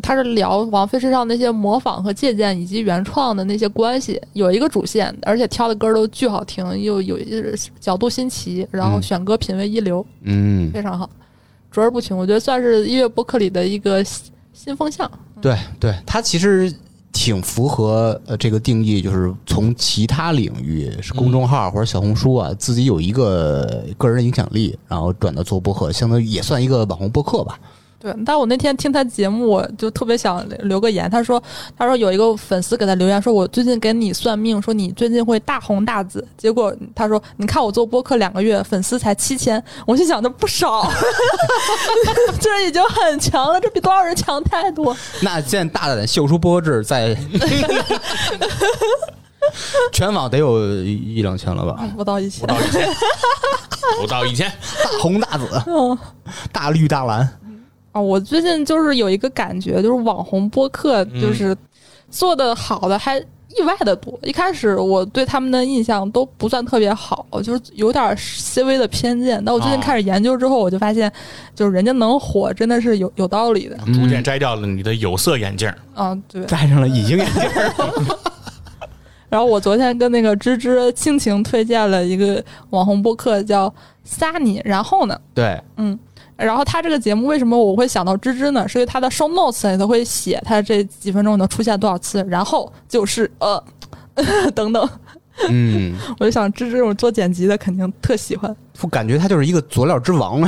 [0.01, 7.18] 他是聊王菲身上那些模仿和借鉴以及原创的那些关系，有一个主线，而且挑的歌都巨好听，又有
[7.79, 11.11] 角度新奇，然后嗯选歌品味一流，嗯，非常好，
[11.73, 12.17] 卓而不群。
[12.17, 15.11] 我觉得算是音乐博客里的一个新新风向。
[15.41, 16.73] 对对，它其实
[17.13, 27.59] 挺符合呃这个定义，就是从其他领域是公众号或者小红书啊，自己有一个个人影响力，然后转到做播客，相当于也算一个网红播客吧。
[28.03, 31.09] 对，但我那天听他节目，我就特别想留个言。
[31.09, 31.41] 他说，
[31.79, 36.27] 他说有一个粉丝给他留言说，我最近给你算命，说你最近会大红大紫。
[36.37, 39.62] 结果他说，你看我做播客两个月，粉丝才七千。
[39.87, 40.91] 我心想，这不少，
[42.41, 44.97] 这已经很强了，这比多少人强太多。
[45.21, 47.17] 那现在大胆的秀出播志，在
[49.93, 51.88] 全网得有一一两千了吧？
[51.97, 52.88] 不到一千不，到一千，
[54.01, 54.49] 不到一千，
[54.83, 55.99] 大红大紫，嗯
[56.53, 57.29] 大绿大蓝，
[57.92, 61.57] 啊，我最近就是有一个感觉，就是网红播客就是
[62.11, 64.18] 做的好的还意外的多。
[64.22, 69.42] 一开始我对他们的印象都不算特别好，就是有点细微的偏见。
[69.44, 71.12] 但我最近哦开始研究之后，我就发现，
[71.55, 73.76] 就是人家能火，真的是有有道理的。
[73.92, 75.70] 逐渐摘掉了你的有色眼镜。
[75.94, 76.42] 啊，对。
[76.46, 77.42] 戴上了隐形眼镜。
[79.28, 83.72] 然后我昨天跟那个芝芝倾情推荐了一个网红播客叫
[84.05, 85.98] 撒尼，然后呢，对，嗯，
[86.44, 88.66] 然后他这个节目为什么我会想到芝芝呢？
[88.68, 93.62] 是因为他的 show notes 里头会写他这几分钟能出现多少次，然后就是呃
[94.55, 94.88] 等等，
[95.48, 98.55] 嗯， 我就想芝芝这种做剪辑的肯定特喜欢。
[98.81, 100.40] 我感觉他就是一个佐料之王。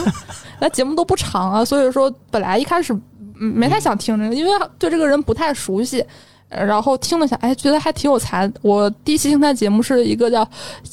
[0.60, 2.92] 那节目都不长啊，所以说本来一开始
[3.38, 6.04] 嗯没太想听这个，因为对这个人不太熟悉。
[6.48, 8.48] 呃然后听了下，哎，觉得还挺有才。
[8.62, 10.48] 我第一期听他节目是一个叫，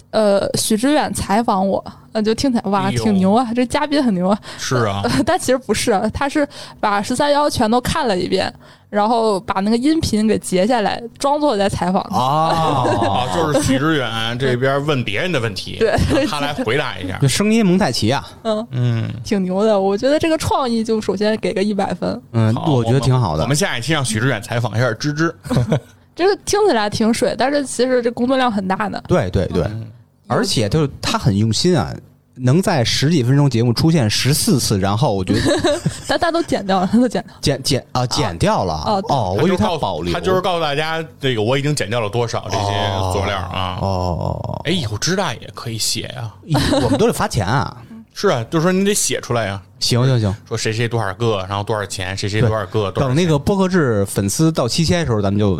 [0.09, 4.39] 呃，许知远采访我，呃，就听起来哇，挺牛啊，这嘉宾很牛啊。
[4.57, 6.47] 是啊， 但其实不是，他是
[6.79, 8.51] 把十三幺全都看了一遍，
[8.89, 12.01] 然后把那个音频给截下来，装作在采访。
[12.03, 15.95] 啊，啊，就是许知远这边问别人的问题，对
[16.27, 17.27] 他来回答一下就。
[17.27, 19.79] 声音蒙太奇啊，嗯，嗯，挺牛的。
[19.79, 23.55] 我觉得这个创意就首先给个一百分，嗯，我觉得挺好的我们。
[23.55, 25.33] 下一期让许知远采访一下芝芝。
[26.15, 29.03] 这个听起来挺水，但是其实这工作量很大的。
[29.07, 29.87] 对对对，嗯
[30.27, 31.93] 而且就是他很用心啊，
[32.35, 35.39] 能在十几分钟节目出现十四次，然后我觉得
[36.07, 37.39] 但但都剪掉了，他都剪掉了。
[37.41, 43.77] 剪剪啊剪掉了哦对哦，我以为他就告诉保留，他就是告诉大家，这个我已经剪掉了多少这些哦佐料啊。
[43.81, 46.33] 哦，哎，以后知大也可以写 呀。
[46.81, 47.77] 我们都得发钱啊。
[48.15, 55.59] 是啊，就是说你得写出来呀，行行行，说谁谁多少个，然后多少钱，谁谁多少个，少等那个播客制粉丝到七千的时候，咱们就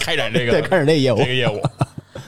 [0.00, 1.24] 开展这个对开展这业务这。
[1.26, 1.62] 个业务。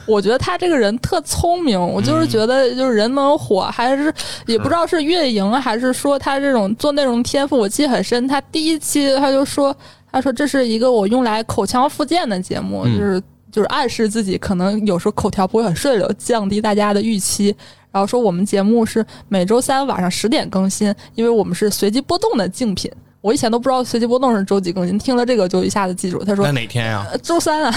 [0.05, 4.13] 我觉得他这个人特聪明，我就是觉得就是人能火，还是
[4.45, 8.27] 也不知道是运营还是说他这种做内容天赋，我记得很深。
[8.27, 9.75] 他第一期他就说，
[10.11, 17.55] 他说这是一个我用来口腔复健的节目，嗯就是就是暗示自己可能有时候口条不会很顺溜，降低大家的预期。
[17.91, 22.89] 然后说我们节目是每周三晚上十点更新，因为我们是随机波动的竞品。
[23.21, 26.23] 我以前都不知道随机波动是周几更新，听了这个就一下子记住。
[26.23, 27.05] 他说那哪天呀？
[27.11, 27.73] 呃周三啊，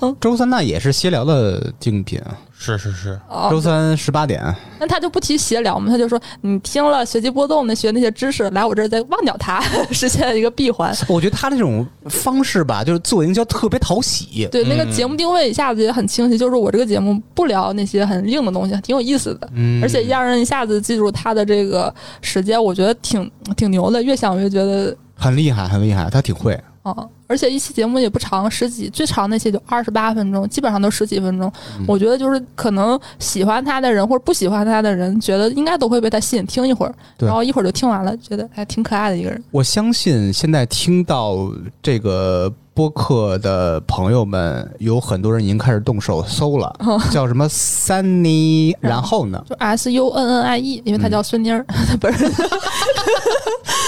[0.00, 4.42] 哦， 周三那也是歇聊的竞品啊，是是是，哦周三十八点。
[4.80, 9.60] 那他就不提闲聊嘛，他就说你听了随机波动的学那些知识，来我这儿再忘掉它，
[9.92, 10.94] 实现一个闭环。
[11.08, 14.48] 我觉得他这种方式吧，就是自我营销特别讨喜。
[14.50, 24.02] 对，那个嗯节目定位一下子也很清晰，就是我这个节目不聊那些很硬的东西，挺有意思的，嗯而且让人一下子记住他的这个时间，我觉得挺挺牛的。
[24.02, 26.58] 越想越觉得，很厉害，很厉害，他挺会。
[26.86, 31.52] 哦、而且一期节目也不长，十几，最长那些就二十八分钟，基本上都十几分钟。
[31.78, 39.42] 嗯我觉得就是可能喜欢他的人或者不喜欢他的人，觉得应该都会被他吸引，听一会儿，然后一会儿就听完了，觉得还挺可爱的一个人。
[39.50, 41.50] 我相信现在听到
[41.82, 46.72] 这个播客的朋友们，有很多人已经开始动手搜了，
[47.10, 52.30] 叫什么 Sunny， 然后呢，就 S U N N I E，因为他叫孙妮儿， 他本人。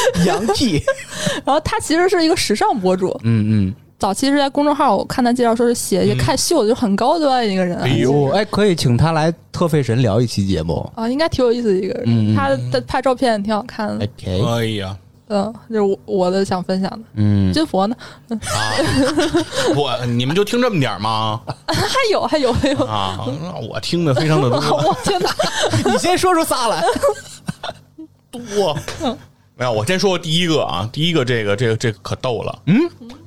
[0.26, 0.82] 洋气，
[1.44, 7.76] 然后他其实是一个时尚博主，嗯嗯，早期是在公众号，我看他介绍说是写一些看秀的，就很高端一个人。
[7.78, 10.90] 哎呦，哎，可以请他来特费神聊一期节目。
[10.94, 12.34] 啊，应该挺有意思的一个人。
[12.34, 14.96] 他的拍照片挺好看的，OK，哎呀
[15.30, 17.00] 嗯，就是我我的想分享的。
[17.16, 17.96] 嗯，金佛呢？
[18.30, 18.38] 啊，
[19.76, 21.40] 我你们就听这么点吗？
[21.68, 23.26] 还有还有还有，啊，
[23.68, 25.30] 我听的非常的多我天哪！
[25.84, 26.82] 你先说出仨来。
[28.30, 28.74] 多。
[29.58, 32.78] 没有，我先说第一个啊，第一个这个这个这个可逗了，嗯，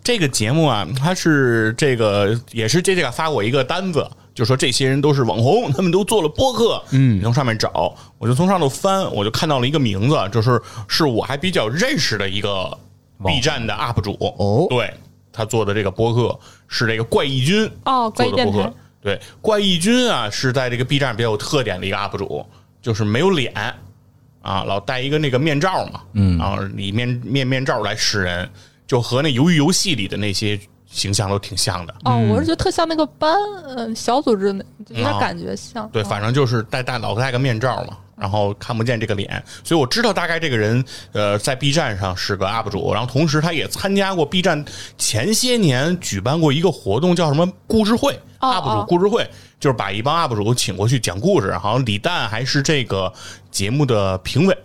[0.01, 12.77] 这个节目啊，它是这个也是这这个发过一个单子，就说这些人都是网红，他们都做了播客，嗯，你从上面找，我就从上头翻，我就看到了一个名字，就是是我还比较认识的一个
[13.25, 14.67] B 站的 UP 主，哦。
[14.69, 14.93] 对
[15.33, 16.39] 他做的这个播客
[16.69, 22.45] 是这个怪异君哦怪异播客，对，怪异君啊是在这个 B 站比较有特点的一个 UP 主，
[22.81, 23.53] 就是没有脸。
[24.41, 28.49] 啊，老戴一个那个面罩嘛，嗯，然后里面面面罩来示人，
[28.87, 31.95] 就和那鱿鱼游戏里的那些形象都挺像的。
[32.05, 33.33] 哦，我是觉得特像那个班，
[33.77, 35.87] 嗯，小组织那，有点啊感觉像。
[35.89, 44.63] 对，哦反正就是戴戴老戴个面罩嘛，然后看不见这个脸，所以我知道大概这个人，呃，在 B 站上是个 UP 主，然后同时他也参加过 B 站
[44.97, 49.27] 前些年举办过一个活动，叫什么故事会哦，UP 主哦故事会，
[49.59, 53.11] 就是把一帮 UP 主请过去讲故事，好像李诞还是这个
[53.49, 54.55] 节目的评委。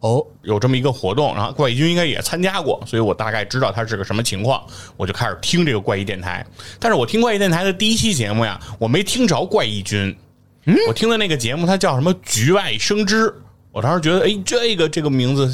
[0.00, 4.62] 哦，有这么一个活动，然后怪异君应该也参加过，所以我大概知道他是个什么情况，
[4.96, 6.46] 我就开始听这个怪异电台。
[6.78, 10.16] 但是我听怪异电台的第一期节目呀，我没听着怪异君，
[10.68, 13.32] 嗯，我听的那个节目它叫什么“局外生枝”，
[13.72, 15.50] 我当时觉得，哎，这个这个名字，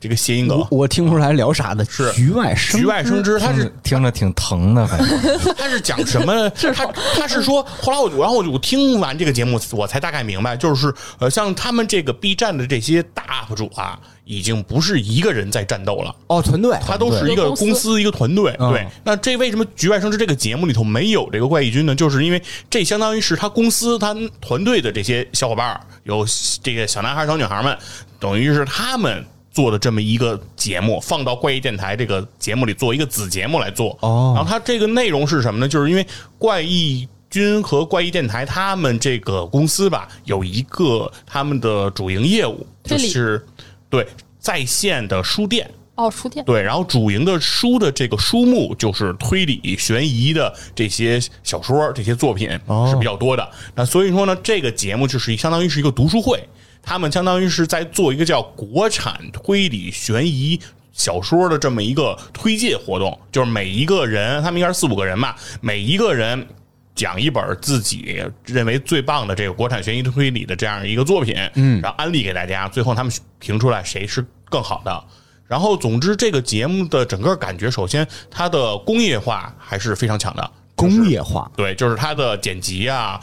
[0.00, 0.66] 这个谐音梗。
[0.72, 2.12] 我，听不出来聊啥的，是。
[2.14, 6.34] 局外生局外生枝，它是听着挺疼的，反正他是讲什么？
[6.34, 6.50] 呢？
[6.50, 13.96] 他他是说，后来我然后我就听完这个节目，我才大概明白，就是呃，像他们这个 B 站的这些大 UP 主啊，
[14.28, 16.14] 已经不是一个人在战斗了。
[16.26, 18.54] 哦，团队，他都是一个公司一个团队。
[18.60, 21.94] 嗯对，那这为什么《局外生枝》这个节目里头没有这个怪异君呢？
[21.94, 26.26] 就是因为这相当于是他公司他团队的这些小伙伴儿，有
[26.62, 27.76] 这个小男孩、小女孩们，
[28.20, 29.24] 等于是他们。
[29.50, 33.98] 做的这么一个节目，放到怪异电台这个节目里做一个子节目来做。
[34.02, 35.66] 哦然后它这个内容是什么呢？
[35.66, 36.06] 就是因为
[36.38, 43.44] 怪异君和怪异电台他们这个公司吧，有一个他们的主营业务就是
[43.90, 44.06] 对
[44.38, 45.70] 在线的书店。
[45.96, 52.48] 哦，书店对，然后主营的书的这个书目就是推理、悬疑的这些小说、这些作品
[52.88, 53.50] 是比较多的。
[53.74, 56.48] 那所以说呢，这个节目就是相当于是一个读书会，
[56.82, 60.60] 他们相当于是在做一个叫国产推理悬疑。
[60.92, 66.44] 小说的这么一个推介活动，就是每一个人，他们应该是四五个人吧，每一个人
[66.98, 75.04] 讲一本自己认为最棒的这个国产悬疑推理的这样一个作品，嗯，然后安利给大家，最后他们评出来谁是更好的。
[75.46, 83.18] 然后，总之，这个节目的整个感觉，首先它的工业化还是非常强的，工业化，对，就是它的剪辑啊，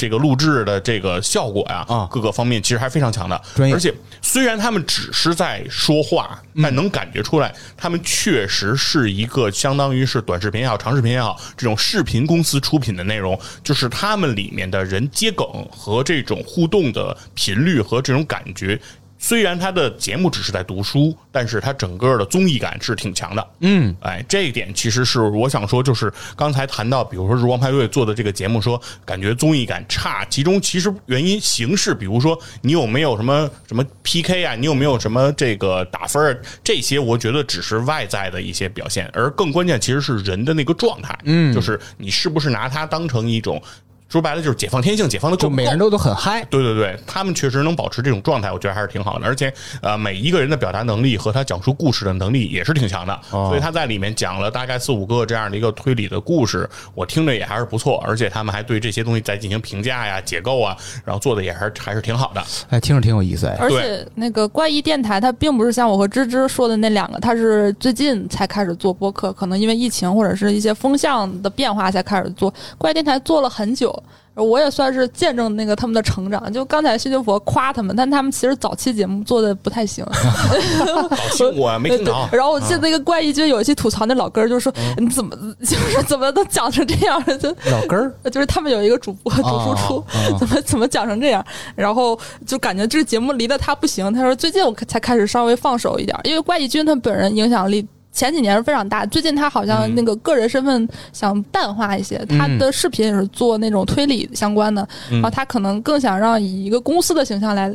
[0.00, 3.38] 这个录制的这个效果呀、啊各个方面其实还非常强的。
[3.70, 18.80] 而且虽然他们只是在说话，但能感觉出来，他们确实是一个相当于是短视频也好、长视频也好，这种视频公司出品的内容，就是他们里面的人接梗和这种互动的频率和这种感觉。
[19.22, 23.46] 虽然他的节目只是在读书，但是他整个的综艺感是挺强的。
[23.60, 41.16] 嗯，哎，这一点其实是我想说，就是刚才谈到，比如说日光派对做的这个节目，说感觉综艺感差，其中其实原因形式，比如说你有没有什么什么 PK 啊，你有没有什么这个打分儿，这些我觉得只是外在的一些表现，而更关键其实是人的那个状态。
[41.24, 43.62] 嗯，就是你是不是拿它当成一种。
[44.10, 45.36] 说白了就是解放天性，解放的？
[45.36, 46.44] 就每个人都都很嗨。
[46.50, 49.24] 对对对，他们确实能保持这种状态，我觉得还是挺好的。
[49.24, 58.02] 而且呃，每一个人的表达能力和他讲述故事的能力也是挺强的，所以他在里面讲了大概四五个这样的一个推理的故事，我听着也还是不错。
[58.04, 62.42] 而且他们还对这些东西在进行评价呀、解构啊，然后做的也还是还是挺好的。
[62.70, 63.56] 哎，听着挺有意思哎。
[63.60, 72.52] 而且那个怪异电台，它并不是像我和芝芝说的那两个，它是最近才开始做播客，可能因为疫情或者是一些风向的变化才开始做。
[72.76, 73.99] 怪异电台做了很久，
[74.34, 76.52] 我也算是见证那个他们的成长。
[76.52, 80.04] 就刚才谢军佛夸他们，但他们其实早期节目做的不太行。
[81.10, 94.10] 早期我没听 然后我记得那个怪异君有一期吐槽那老根儿，就说你怎么就是 怎么都讲成这样了，就老根儿，就是他们有一个主播主输出，哦怎么怎么讲成这样，然后就感觉这个节目离得他不行。
[94.12, 97.86] 他说最近我才开始稍微放手一点，因为怪异君他本人影响力。
[98.12, 107.72] 前几年是非常大，最近他好像那个个人身份想淡化一些，他的视频也是做那种推理相关的，然后他可能更想让以一个公司的形象来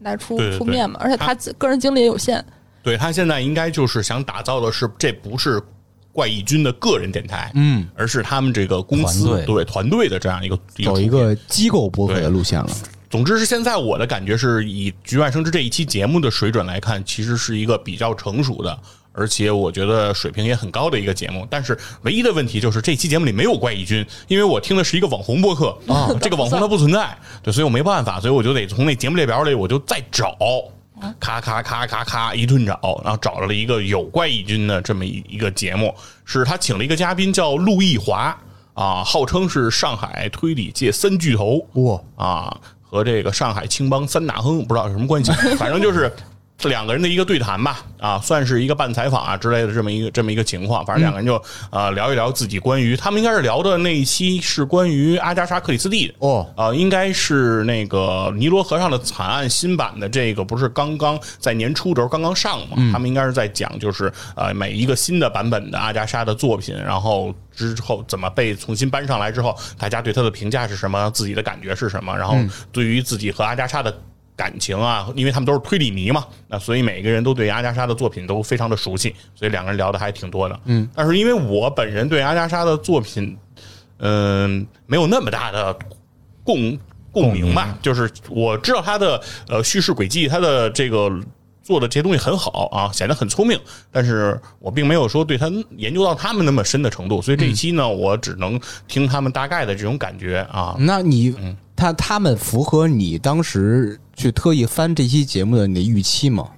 [0.00, 0.58] 来出对对对。
[0.58, 2.44] 出面嘛，而且他个人精力也有限，
[2.82, 5.62] 对他现在应该就是想打造的是，这不是
[6.12, 12.68] 怪异君的个人电台，嗯，而是他们这个公司团对团队的这样一个走一个机构播客的路线了。
[13.08, 18.78] 总之是现在我的感觉是以《局外生枝》这一期节目的水准来看，其实是一个比较成熟的，
[19.16, 21.46] 而且我觉得水平也很高的一个节目。
[21.50, 30.36] 但是唯一的问题就是这期节目里没有怪异君，因为我听的是一个网红播客啊，这个网红他不存在，对，所以我没办法，所以我就得从那节目列表里我就再找。
[31.20, 38.34] 咔咔咔咔咔一顿找，然后找了一个有怪异君的这么一一个节目，是他请了一个嘉宾叫陆毅华
[38.72, 46.14] 啊，号称是上海推理界三巨头哇啊，和这个上海青帮三大亨不知道有什么关系，反正就是这
[46.62, 50.84] 两个人的一个对谈吧，啊，算是一个半采访啊之类的这么一个这么一个情况。
[50.86, 51.40] 反正两个人就
[51.70, 62.76] 呃聊一聊自己关于他们应该是聊的那一期是关于阿加莎克里斯蒂的哦呃，应该是那个尼罗河上的惨案新版的这个不是刚刚在年初的时候刚刚上嘛？
[62.90, 72.36] 他们应该是在讲就是呃每一个新的版本的阿加莎的作品，然后之后怎么被重新搬上来之后，大家对他的评价是什么，自己的感觉是什么，然后
[72.72, 73.94] 对于自己和阿加莎的。
[74.36, 80.60] 感情啊，因为他们都是推理迷嘛，那所以每个人都对阿加莎的作品都非常的熟悉，所以两个人聊的还挺多的。
[80.66, 83.34] 嗯，但是因为我本人对阿加莎的作品，
[83.98, 85.74] 嗯、没有那么大的
[86.44, 86.78] 共
[87.10, 89.18] 共鸣吧，就是我知道他的
[89.48, 91.10] 呃叙事轨迹，他的这个
[91.62, 93.58] 做的这些东西很好啊，显得很聪明，
[93.90, 100.76] 但是我并没有说对他研究到他们那么深的程度，所以这一期呢，我只能听他们大概的这种感觉啊。
[100.78, 101.34] 那你
[101.74, 106.48] 他他们符合你当时去特意翻这期节目的你的预期吗？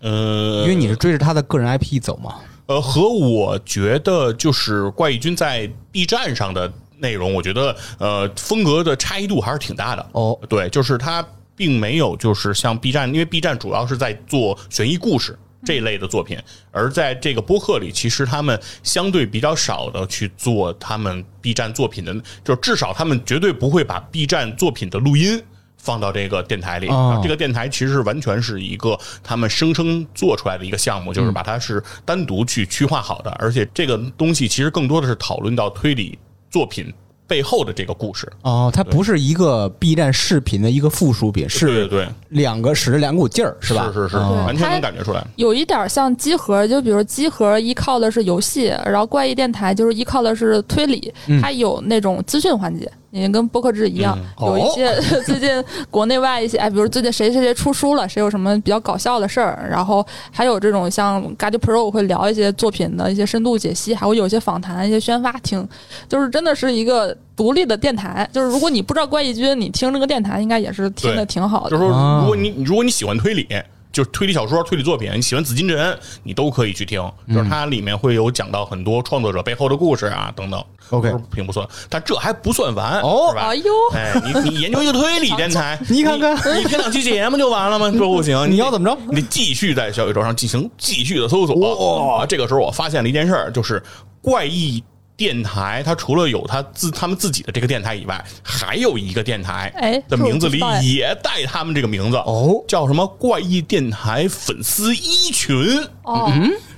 [0.00, 2.36] 呃，因为你是追着他的个人 IP 走嘛。
[2.66, 10.08] 呃，和我觉得就是怪异君在 B 站上的内容，我觉得呃风格的差异度还是挺大的。
[10.12, 11.22] 哦，对，就是他
[11.56, 15.38] 并没有就是像 B 站，因为 B 站主要是在做悬疑故事。
[15.64, 16.36] 这一类的作品，
[16.72, 25.40] 而在这个播客里，其实他们相对比较少的去做他们 B 站作品的，就是至少他们绝对不会把 B 站作品的录音
[25.82, 26.86] 放到这个电台里。
[26.88, 36.18] 哦这个电台其实完全是一个他们生生做出来的一个项目，就是把它是单独去区划好的，而且这个东西其实更多的是讨论到推理
[36.50, 36.92] 作品
[37.26, 38.30] 背后的这个故事。
[38.42, 43.90] 哦，它不是一个 B 站视频的一个附属品，对是对对，两个使着两股劲儿，是吧？
[43.94, 45.24] 是是是，哦完全能感觉出来。
[45.36, 52.90] 有一点像机核，就比如机核依靠的是游戏，然后怪异电台就是依靠的是推理，它有那种资讯环节，
[53.20, 54.90] 也跟播客制一样，嗯有一些
[55.24, 55.48] 最近
[55.90, 65.66] 国内外一些，哎，比如最近谁谁谁出书了，谁有什么比较搞笑的事儿，然后还有这种像 Gadi Pro 会聊一些作品的一些深度解析，还会有一些访谈、一些宣发，听，
[66.08, 68.28] 就是真的是一个独立的电台。
[68.32, 71.70] 就是如果你不知道怪异君，你听这个电台应该也是听的挺好的。
[71.70, 73.46] 就是说，啊如果你如果你喜欢推理，
[73.92, 77.00] 就是推理小说、推理作品，你喜欢紫金针，你都可以去听。
[77.28, 80.64] 就是它里面会有讲到很多创作者背后的故事啊，等等。
[80.90, 81.68] OK 挺不错。
[81.88, 83.42] 但这还不算完，哦是吧？
[83.48, 83.64] 哎呦，
[83.94, 87.90] 哎，你你研究一个推理电台， 你看看你，你听两期节目就完了吗？
[87.92, 88.98] 这不行，你要怎么着？
[89.08, 91.56] 你得继续在小宇宙上进行继续的搜索。
[91.56, 93.82] 哇这个时候我发现了一件事儿，就是
[94.20, 94.82] 怪异
[95.22, 105.54] 电台，它除了有它自他们自己的这个电台以外，还有一个电台，哎的名字里也带他们这个名字哦叫什么怪异电台粉丝一群
[106.02, 106.28] 哦，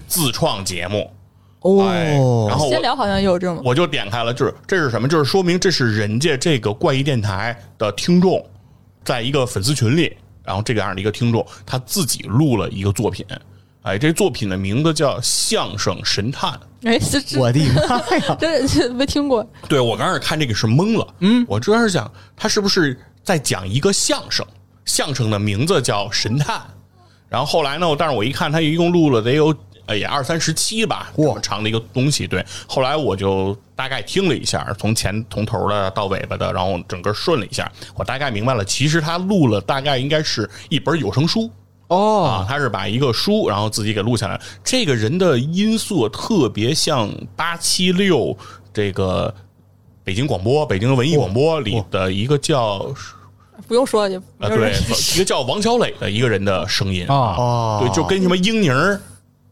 [0.07, 1.11] 自创节目。
[1.80, 3.59] 哎哦，然后我闲聊好像也有这种。
[3.64, 5.09] 我就点开了，就是这是什么？
[5.09, 8.45] 就是说明这是人家这个怪异电台的听众，
[9.03, 10.14] 在一个粉丝群里，
[10.45, 13.24] 然后这个样的一个听众，他自己录了一个作品。
[13.80, 16.53] 哎，这作品的名字叫《相声神探》。
[16.87, 18.37] 哎，这这我的妈呀！
[18.41, 19.47] 这这没听过。
[19.68, 24.47] 对我刚开始看这个是懵了，嗯，我主要是想他是不是在讲一个相声？
[24.85, 26.61] 相声的名字叫神探。
[27.28, 29.55] 然后后来呢，但是我一看，他一共录了得有
[29.87, 32.26] 哎呀二三十期吧，这么长的一个东西。
[32.26, 41.51] 对，后来我就大概听了一下，从前从头的到尾巴的，然后整个顺了一下，我大概明白了，其实他录了大概应该是一本有声书。
[41.95, 42.24] 哦。
[42.24, 44.40] 啊，他是把一个书，然后自己给录下来。
[44.62, 48.36] 这个人的音色特别像八七六
[48.72, 49.32] 这个
[50.03, 52.92] 北京广播、北京文艺广播里的一个叫
[53.68, 54.74] 不用说就啊，对，
[55.14, 57.14] 一个叫王小磊的一个人的声音啊。
[57.14, 59.01] 哦对，就跟什么英宁儿、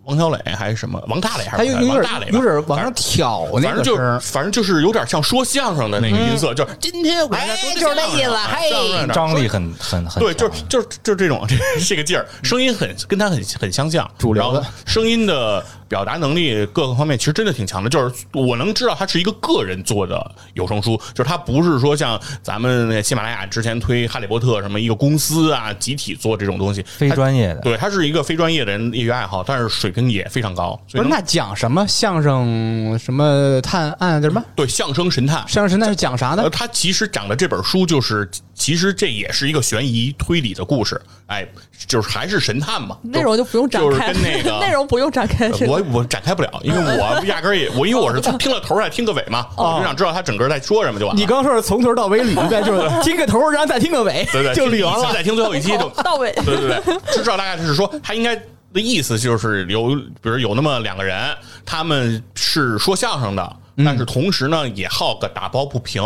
[0.04, 7.36] 王小磊还是什么王大磊还是王大磊吧，有点往上挑那反正就个声，反正就是有点像说相声的那个音色，就是今天我
[7.78, 17.90] 就是那意思嘿张力很很很对，就是就是就是这种这这个劲儿，声音很跟他很很相像，主流的声音的表达能力各个方面其实真的挺强的。
[17.90, 27.60] 就是我能知道他是一个个人做的有声书，就是他不是说像咱们那喜马拉雅之前推《哈利波特》什么一个公司啊集体做这种东西，非专业的。
[27.60, 30.80] 对，他是一个非专业的人业余爱好，但是水平也非常高。
[30.88, 36.48] 所以能不是那讲什么相声什么探案叫什么对相声神探，相声神探是讲啥呃，的？
[36.48, 41.46] 他其实讲的这本书就是，其实这也是一个悬疑推理的故事，哎，
[41.86, 45.50] 就是还是神探嘛，内容就不用展开就是开，跟那个 内容不用展开。
[45.50, 51.20] 这个我我展开不了，因为我压根儿也我因为我是听了头儿再听个尾嘛，我就想知道他整个在说什么就完了。
[51.20, 55.12] 你刚说是从头到尾捋一遍，就是听个头，然后再听个尾，对对，就捋完了。
[55.12, 56.32] 再听最后一期就到尾。
[56.44, 59.88] 对对对，知道大概就是说他应该的意思就是有，
[60.20, 61.16] 比如有那么两个人，
[61.64, 66.02] 他们是说相声的，但是同时呢也好个打抱不平。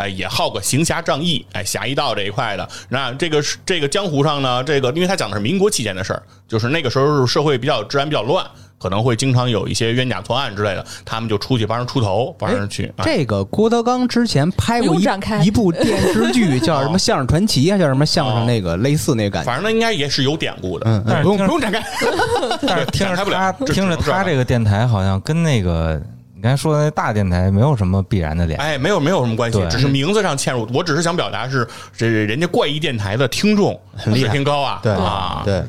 [0.00, 2.68] 哎，也好个行侠仗义，哎，侠义道这一块的。
[2.88, 8.46] 那这个是这个江湖上呢，这个因为他讲的是民国期间的事儿，就是那个时候社会比较治安比较乱，
[8.80, 12.92] 可能会经常有一些冤假错案之类的，他们就出去帮人出头，帮人去。
[12.96, 15.04] 哎这个郭德纲之前拍过一
[15.44, 19.46] 一部电视剧，叫什么《相声传奇》啊， 叫什么相声那个类似那个感觉。
[19.46, 20.86] 反正那应该也是有典故的。
[20.88, 21.82] 嗯，嗯不用不用展开。
[22.66, 26.00] 但是听着他这听着他这个电台，好像跟那个
[26.34, 28.64] 你刚才说的那大电台没有什么必然的联系。
[28.64, 30.68] 哎，没有没有什么关系，只是名字上嵌入。
[30.72, 31.66] 我只是想表达是，
[31.96, 35.62] 这人家怪异电台的听众水平高啊，对啊，，对，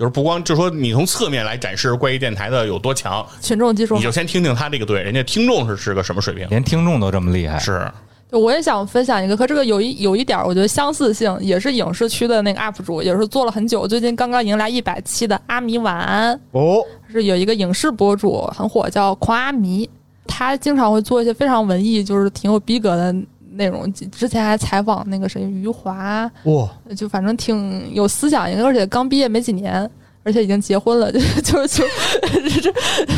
[0.00, 3.96] 就是不光就说你从侧面来展示怪异电台的有多强，群众基础。
[3.96, 7.86] 你就先听听他这个队人家听众是是个什么水平，连听众都这么厉害，是。
[8.32, 15.94] 就我也想分享一个，和这个有一有一点我觉得相似性，也是影视区的那个 UP 主，也是做了很久，最近刚刚迎来一百期的阿迷晚。
[15.94, 16.82] 安，哦，
[17.12, 19.86] 是有一个影视博主很火，叫狂阿迷，
[20.26, 23.14] 他经常会做一些非常文艺，就是挺有逼格的
[23.60, 23.92] 内容。
[24.10, 29.88] 之前还采访那个谁余华，哇，就反正挺有思想，而且刚毕业没几年，
[30.24, 31.84] 而且已经结婚了， 就就就
[32.62, 32.72] 这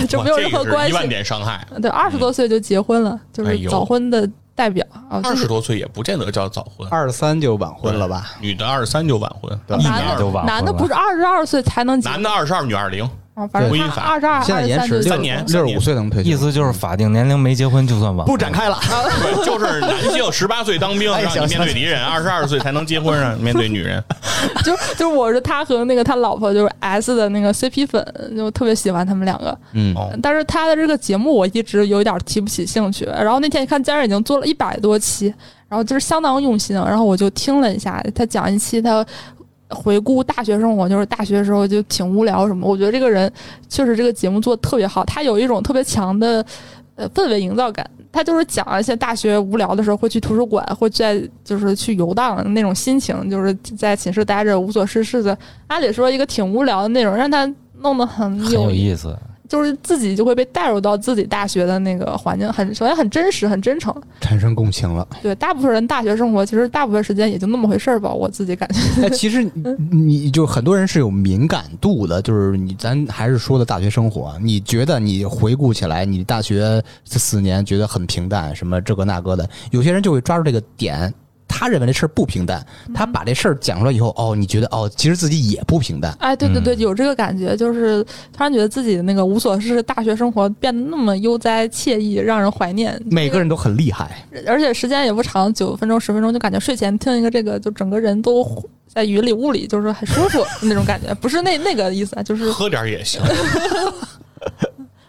[0.08, 1.08] 这没有任何关系一万。
[1.08, 8.32] 点伤害，对，二十多岁就结婚了，就是早婚的代表啊，二十多岁也不见得叫早婚，二十三就晚婚了吧？
[8.40, 13.08] 女的二十三就晚婚，对一男的就晚婚男的不是二十二岁才能结男的二十二，女二零。
[13.34, 18.26] 啊，反正他婚姻法二十二、现在延迟三三年六十五岁能退休，意思就是法定年龄没结婚就算晚。
[18.26, 18.78] 不展开了。
[19.22, 24.04] 对，就是男性十八岁当兵，哎让你面对敌人；二十二岁才能结婚，让你面对女人。
[24.62, 28.04] 就就是我是他和那个他老婆就是 S 的那个 CP 粉，
[28.36, 29.58] 就特别喜欢他们两个。
[29.72, 33.06] 嗯，哦，但是他的这个节目我一直有一点提不起兴趣。
[33.06, 35.32] 然后那天看，竟然已经做了一百多期，
[35.68, 36.76] 然后就是相当用心。
[36.76, 39.04] 然后我就听了一下，他讲一期他
[39.74, 42.68] 回顾大学生活，就是大学的时候就挺无聊什么。
[42.68, 43.30] 我觉得这个人
[43.68, 46.44] 确实这个节目做的特别好，他有一种特别强的
[46.96, 47.88] 呃氛围营造感。
[48.12, 55.36] 他就是讲一些大学无聊的时候会去图书馆，会在就是去游荡的那种心情，就是在寝室待着无所事事的。
[55.66, 59.16] 按理说一个挺无聊的内容，让他弄得很有意思。
[59.52, 63.94] 就是自己就会被带入到自己大学的那个环境，很首先很真实、很真诚。
[64.18, 65.06] 产生共情了。
[65.20, 69.02] 对，大部分人大学生活其实大部分时间也就那么回事儿吧，我自己感觉。
[69.02, 69.52] 哎，其实你
[69.90, 81.12] 你就很多人是有敏感度的，就是你咱还是说的大学生活，你觉得你回顾起来，你大学这四年觉得很平淡，什么这个那个的，有些人就会抓住这个点。
[81.62, 82.60] 他认为这事儿不平淡，
[82.92, 88.02] 他把这事儿讲出来以后，哦，你觉得哦，其实自己也不平淡，哎，对对对，有这个感觉，就是
[88.32, 93.00] 突然觉得自己那个无所事事大学生活变得那么悠哉惬意，让人怀念。
[93.08, 94.26] 每个人都很厉害。
[94.44, 98.44] 而且时间也不长，九分钟、十分钟，就感觉睡前听一个这个，就整个人都
[98.92, 101.14] 在云里雾里，就是很舒服 那种感觉。
[101.14, 103.20] 不是那那个意思啊，就是喝点也行。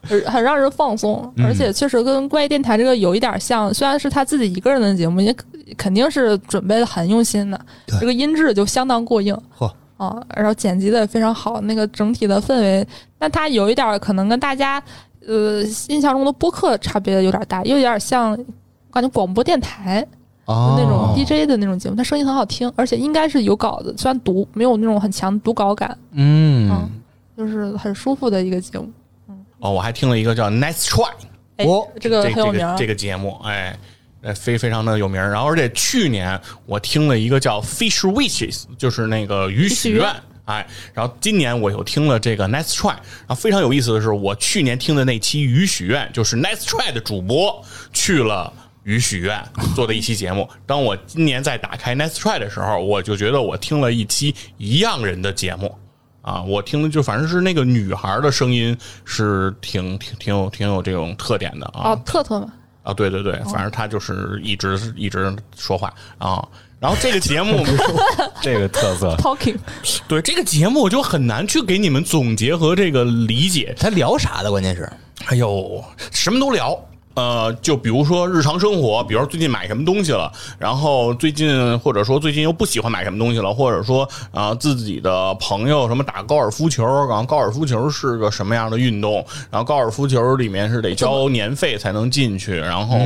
[0.03, 5.33] 很 很让人放松，嗯而且确实跟怪异电台这个有一点像，虽然是他自己一个人的节目，也
[5.77, 7.59] 肯定是准备的很用心的，
[7.99, 9.37] 这个音质就相当过硬。
[9.57, 9.71] 嚯。
[9.95, 12.85] 啊，然后剪辑的也非常好，那个整体的氛围，
[13.17, 14.81] 但它有一点可能跟大家
[15.25, 18.37] 呃印象中的播客差别有点大，又有点像我
[18.91, 20.05] 感觉广播电台
[20.45, 20.75] 哦。
[20.77, 26.69] 那种 DJ 的那种节目，它声音很好听，而且应该是有稿子，虽然读没有那种很强读稿感，嗯。
[26.69, 26.89] 嗯，
[27.37, 28.91] 就是很舒服的一个节目。
[29.59, 31.07] 哦，我还听了一个叫 Nice Try
[31.57, 32.75] 哎，哦这个很有名儿。
[32.75, 33.77] 这个这个节目，哎，
[34.23, 35.29] 呃，非非常的有名儿。
[35.29, 40.15] 然后而且去年我听了一个叫 Fish Wishes，就是那个鱼许愿许愿。
[40.45, 47.63] 哎，然后今年我又听了这个 Nice Try，然后非常有意思的是，我去年听的那期鱼许愿，就是 Nice Try 的主播
[47.93, 48.51] 去了
[48.83, 49.41] 鱼许愿
[49.75, 50.49] 做的一期节目。
[50.65, 55.73] 当我今年再打开 Nice Try 的时候，我就觉得我听了一期一样人的节目。
[56.21, 62.53] 啊，我听的就反正是那个女孩的声音是挺挺挺有挺有这种特点的啊哦，特特嘛。
[62.83, 66.47] 啊，对对对，反正他就是一直一直说话啊。
[66.79, 67.65] 然后这个节目，
[68.41, 69.55] 这个特色 Talking，
[70.07, 73.73] 对这个节目我就很难去给你们总结和这个理解。
[73.79, 74.51] 他聊啥的？
[74.51, 74.91] 关键是
[75.27, 76.77] 哎呦，什么都聊。
[77.15, 92.97] 呃，就比如说日常生活，比如说最近买什么东西了，然后最近或者说最近又不喜欢买什么东西了，或者说啊、自己的朋友什么打高尔夫球，然后高尔夫球是个什么样的运动，然后高尔夫球里面是得交年费才能进去，然后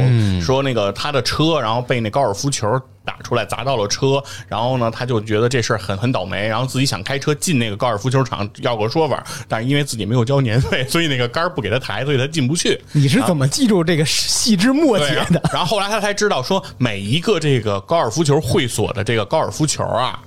[0.42, 2.68] 说那个他的车，然后被那高尔夫球。
[3.08, 12.78] 打出来砸到了车，然后呢，他就觉得这事儿很很倒霉，然后自己想开车进那个高尔夫球场要个说法，但是因为自己没有交年费，所以那个杆儿不给他抬，所以他进不去。
[12.92, 15.42] 你是怎么记住这个细枝末节的？
[15.54, 20.20] 然后后来他才知道说，每一个这个高尔夫球会所的这个高尔夫球啊，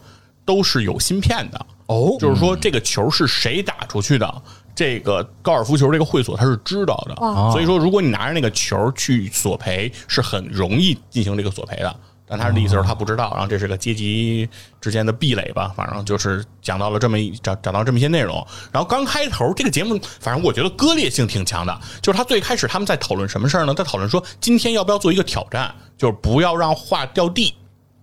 [0.46, 1.66] 都是有芯片的。
[1.86, 4.42] 哦就是说这个球是谁打出去的，
[4.76, 7.16] 这个高尔夫球这个会所他是知道的。
[7.50, 11.96] 所以说，如果你拿着那个球去索赔，是很容易进行这个索赔的。
[12.30, 14.48] 但他的意思是他不知道，然后这是个阶级
[14.80, 18.46] 之间的壁垒吧，反正就是讲到了这么一讲讲到这么一些内容。
[18.70, 23.74] 然后刚开头这个节目，反正我觉得割裂性挺强的，就是他最开始他们在讨论什么事儿呢？
[23.74, 27.52] 在讨论说今天要不要做一个挑战，就是不要让画掉地，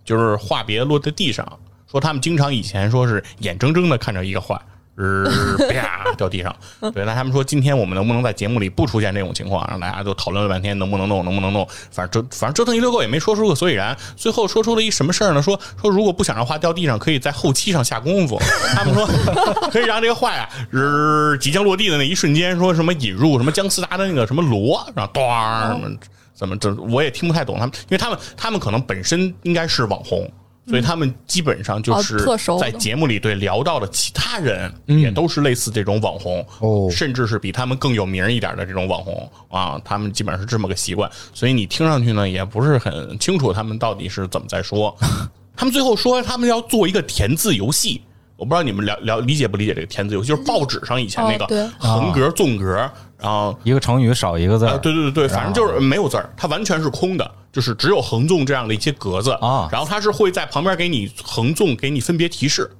[0.04, 1.58] 就是画别落在地上。
[1.90, 4.62] 说他们经常以前说是眼睁睁的看着一个画，
[4.98, 5.24] 呃，
[5.70, 6.54] 啪掉地上。
[6.92, 13.96] 对，那他们说今天我们能不能在节目里不出现这种情况，让大家都讨论了半天能不能弄，能不能弄，反正折反正折腾一溜够也没说出个所以然。
[14.16, 15.40] 最后说出了一什么事儿呢？
[15.40, 18.36] 说说如果不想让画掉地上，可以在后期上下功夫。
[18.74, 19.06] 他们说
[19.70, 25.96] 可以让这个画呀，日，即将落地的那一瞬间，说什么引入什么姜思达的那个什么锣，然后咣什么。
[26.34, 30.30] 怎么这我也听不太懂他们，因为他们他们可能本身应该是网红，
[30.68, 32.18] 所以他们基本上就是
[32.60, 36.88] 在节目里对聊到的其他人也都是类似这种网红，哦。
[36.90, 44.94] 甚至是比他们更有名一点的这种网红啊，他们基本上是这么个习惯，所以你听上去呢也不是很清楚他们到底是怎么在说。
[45.56, 48.00] 他们最后说他们要做一个填字游戏，
[48.36, 52.88] 我不知道你们了了理解不理解这个填字游戏，就是报纸上以前那个横格、纵格，
[53.18, 57.28] 然后一个成语少一个字对对对对，反正就是没有字儿，它完全是空的，
[57.58, 62.70] 就是只有横纵这样的一些格子啊然后它是会在旁边给你横纵给你分别提示，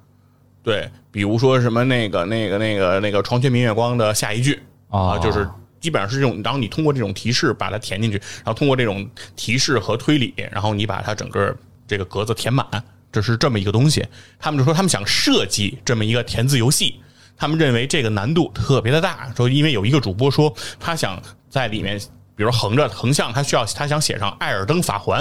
[0.62, 5.48] 对，比如说什么那个那个那个那个床前明月光的下一句哦啊，就是
[5.80, 11.52] 基本上是这种，然后你通过这种提示把它填进去，然后通过这种提示和推理，然后你把它整个
[11.88, 12.64] 这个格子填满，
[13.10, 14.06] 这是这么一个东西。
[14.38, 17.00] 他们就说他们想设计这么一个填字游戏，
[17.36, 21.20] 他们认为这个难度特别的大，说因为有一个主播说他想
[21.50, 22.00] 在里面。
[22.38, 25.20] 比如横着横向，他需要他想写上《艾尔登法环》，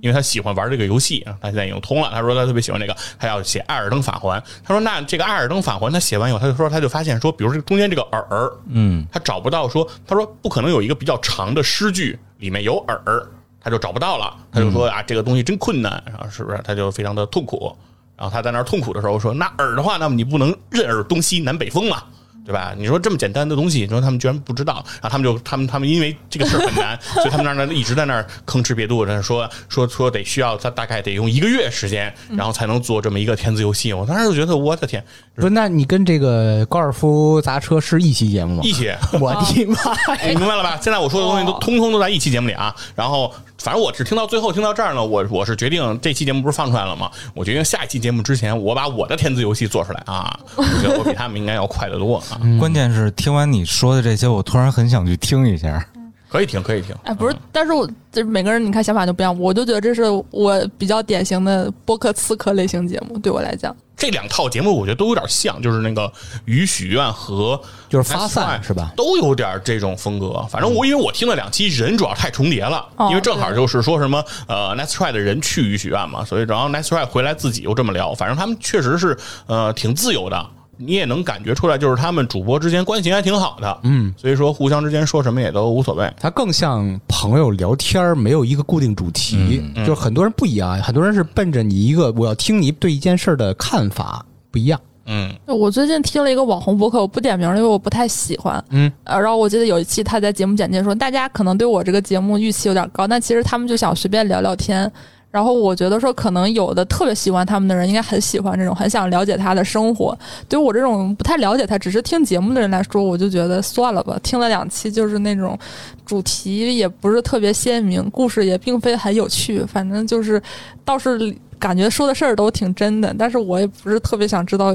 [0.00, 2.08] 因为他喜欢玩这个游戏啊，他现在已经通了。
[2.10, 4.40] 他说他特别喜欢这个，他要写《艾尔登法环》。
[4.64, 13.28] 他说那这个《艾尔登法环》他写完以后，他就说他就发现说，比如这个中间这个耳，嗯，他找不到说，他说不可能有一个比较长的诗句里面有耳，
[13.60, 14.34] 他就找不到了。
[14.50, 16.58] 他就说啊，这个东西真困难，然后是不是？
[16.64, 17.76] 他就非常的痛苦。
[18.16, 22.02] 然后他在那儿痛苦的时候说，那耳的话，那么你不能任尔东西南北风嘛？
[22.44, 22.74] 对吧？
[22.76, 33.92] 你说这么简单的东西，你说他们居然不知道，然后他们就他们他们因为这个事儿很难， 所以他们那儿呢一直在那儿吭哧瘪肚的说说说得需要他大概得用一个月时间，然后才能做这么一个填字游戏。
[33.92, 35.02] 我当时就觉得我的天，
[35.34, 38.60] 不是，那你跟这个高尔夫砸车是一期节目吗？
[38.62, 38.90] 一期
[39.20, 40.20] 我的妈呀！
[40.28, 40.78] 你明白了吧？
[40.82, 42.74] 现在我说的东西都通通都在一期节目里啊。
[42.94, 47.10] 然后，反正我只听到最后听到这儿呢，我我是决定这期节目不是放出来了吗？
[47.34, 50.38] 我决定下一期节目之前，我把我的填字游戏做出来啊。
[50.56, 52.58] 我觉得我比他们应该要快得多啊。
[52.58, 55.84] 关键是听完你说的这些，我突然很想去听一下。
[56.28, 56.92] 可以听，可以听。
[57.04, 63.74] 哎，不是，但是我这每个人你看想法就不一样，我就觉得这是我比较典型的播客刺客类型节目，对我来讲。
[63.96, 66.12] 这两套节目我觉得都有点像，就是那个
[66.46, 67.58] 与许愿和
[67.88, 68.92] 就是发散是吧？
[68.96, 70.44] 都有点这种风格。
[70.50, 79.16] 反正我因为我听了两期，人主要太重叠了，哦因为正好就是说什么呃 Nice Try 的人去与许愿嘛，所以然后 Nice Try 回来自己又这么聊，反正他们确实是
[79.46, 80.44] 呃挺自由的。
[80.76, 86.12] 你也能感觉出来，就是他们主播之间关系还挺好的，嗯，所以说互相之间说什么也都无所谓。
[86.18, 89.62] 它更像朋友聊天儿，没有一个固定主题。
[89.76, 94.80] 就是很多人不一样，很多人是奔着你一个我要听你对一件事儿的看法不一样。
[95.06, 98.64] 嗯，我最近听了一个网红博客，我不点名了，因为我不太喜欢。
[98.70, 104.90] 嗯，呃，然后我记得有一期他在节目简介说，大家可能对我这个节目预期有点高，但其实他们就想随便聊聊天。
[105.34, 110.16] 然后我觉得说，可能有的特别喜欢他们的人，应该很喜欢这种，很想了解他的生活。
[110.48, 114.16] 对于我这种不太了解他，只是听节目的人来说，我就觉得算了吧。
[114.22, 115.58] 听了两期，就是那种
[116.06, 120.40] 主题也不是特别鲜明，故事也并非很有趣，反正就是
[120.84, 124.72] 倒是感觉说的事儿都挺真的，但是我也不是特别想知道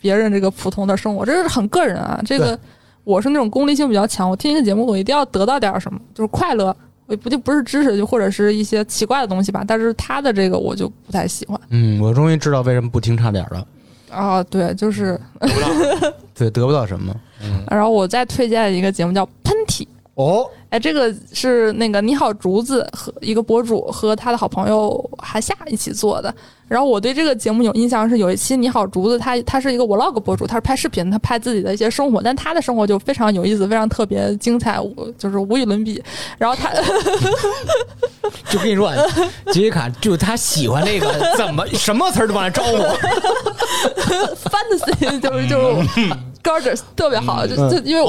[0.00, 2.18] 别人这个普通的生活，这是很个人啊。
[2.24, 2.58] 这个
[3.04, 6.74] 我是那种功利性比较强，我听一个节目，我一定要得到点儿什么，就是快乐。
[7.06, 9.64] 我不就不是知识，就或者是一些奇怪的东西吧。
[9.66, 13.66] 但是他的这个我就不太喜欢嗯，我终于知道为什么不听差点了。
[14.10, 14.42] 啊。
[14.44, 16.12] 对，就是，得不到。
[16.34, 17.14] 对，得不到什么。
[17.44, 19.82] 嗯然后我再推荐一个节目叫《喷嚏》。
[20.14, 26.32] 哦，哎，这个是那个你好竹子和一个博主和他的好朋友韩夏一起做的。
[26.72, 36.02] 然后我对这个节目有印象是有一期你好竹子他他是一个 vlog 博主，他是拍视频，他拍自己的一些生活，但他的生活就非常有意思，非常特别精彩，我就是无与伦比。
[36.38, 36.70] 然后他
[38.48, 38.90] 就跟你说，
[39.52, 42.78] 杰西卡就他喜欢那个，怎么什么词儿都往来招呼。
[44.48, 45.88] fantasy 就是就是
[46.42, 48.02] gorgeous 特别好，就就因为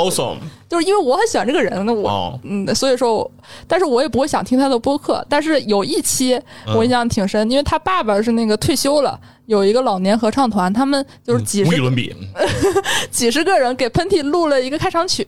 [0.70, 2.40] 就是因为我很喜欢这个人，那我、哦。
[2.44, 3.30] 嗯，所以说，
[3.68, 5.24] 但是我也不会想听他的播客。
[5.30, 6.40] 但是有一期
[6.76, 12.16] 我印象挺深，因为他爸爸是那个退休了，有一个老年合唱团，他们就是几十、无与伦比。
[13.12, 15.28] 几十个人给喷嚏录了一个开场曲，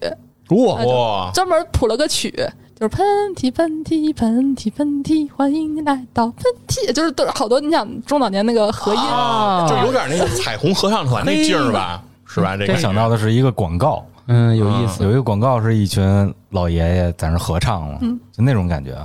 [0.49, 2.33] 哇，哇，专门谱了个曲。
[2.77, 3.05] 就是喷
[3.37, 12.03] 嚏喷嚏喷嚏喷嚏，欢迎你来到喷嚏，就是都好多你想中老年那个合音，啊，就有点那个彩虹合唱团那劲儿吧，
[12.35, 12.57] 是吧？
[12.57, 15.03] 这个想到的是一个广告，嗯，有意思。
[15.03, 17.99] 有一个广告是一群老爷爷在那合唱嘛，
[18.31, 18.95] 就那种感觉。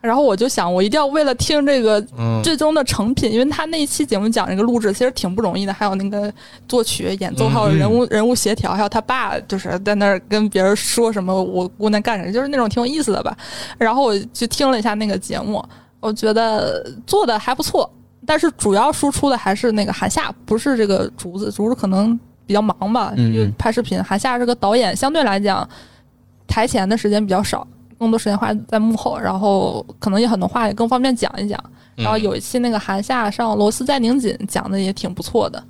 [0.00, 6.32] 然后我就想，我一定要为了听这个嗯最终的成品，因为他那一期节目讲这个录制其实挺不容易的，还有那个
[6.68, 13.36] 作曲、演奏，还有人物、人物协调，还有他爸就是在那儿跟别人说什么我姑娘干什么，就是那种挺有意思的吧。
[13.76, 15.62] 然后我去听了一下那个节目，
[15.98, 17.90] 我觉得做的还不错，
[18.24, 22.18] 但是主要输出的还是那个韩夏，不是这个竹子，竹子可能
[22.48, 24.02] 比较忙吧，嗯就拍视频。
[24.02, 25.68] 韩夏是个导演，相对来讲
[26.46, 27.64] 台前的时间比较少。
[27.98, 31.62] 更多时间花在幕后，然后可能有很多话也更方便讲一讲。
[31.96, 35.62] 嗯然后有一期那个韩夏上螺丝在拧紧，讲的也挺不错的。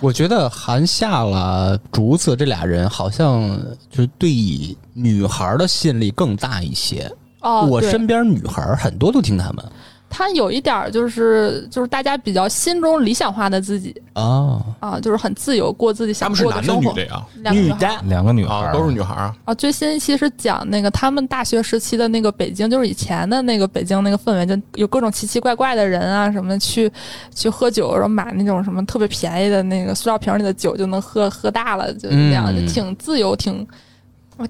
[0.00, 3.48] 我觉得韩夏了、竹子这俩人好像
[3.88, 7.10] 就是对女孩的吸引力更大一些。
[7.40, 9.64] 哦，我身边女孩很多都听他们。
[10.10, 16.96] 他有一点儿就是就是大家比较心中理想化的自己啊，啊，就是很自由过自己想他们是男的生活女。
[16.96, 17.22] 的呀？
[17.42, 19.36] 两个女孩儿的两个女孩啊，都是女孩儿啊。
[19.44, 26.90] 啊，最新一期是讲那个他们大学时期的那个北京，就是以前的那个北京那个氛围，就有各种奇奇怪怪的人啊，什么去
[27.34, 33.66] 去喝酒，然后买那种什么特别便宜的那个塑料瓶里的酒就能喝喝大了，就那样，嗯就挺自由，挺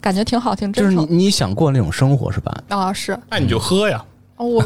[0.00, 2.54] 感觉挺好，挺就是你真诚你想过那种生活是吧？
[2.68, 2.92] 啊。
[2.92, 4.04] 是那你就喝呀
[4.38, 4.64] 哦我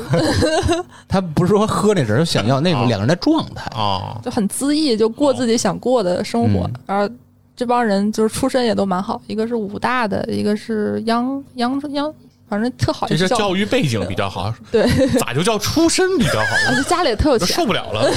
[1.08, 4.20] 他不是说喝那人就想要那种啊两个人的状态，啊！
[4.22, 6.72] 就很恣意，就过自己想过的生活，嗯。
[6.86, 7.14] 然后。
[7.54, 12.12] 这帮人就是出身也都蛮好，一个是武大的，一个是央央央，
[12.48, 16.82] 反正特好这是教育背景比较好， 对，咋就叫出身比较好？
[16.88, 17.46] 家里也特有钱。
[17.46, 18.10] 都受，不了了。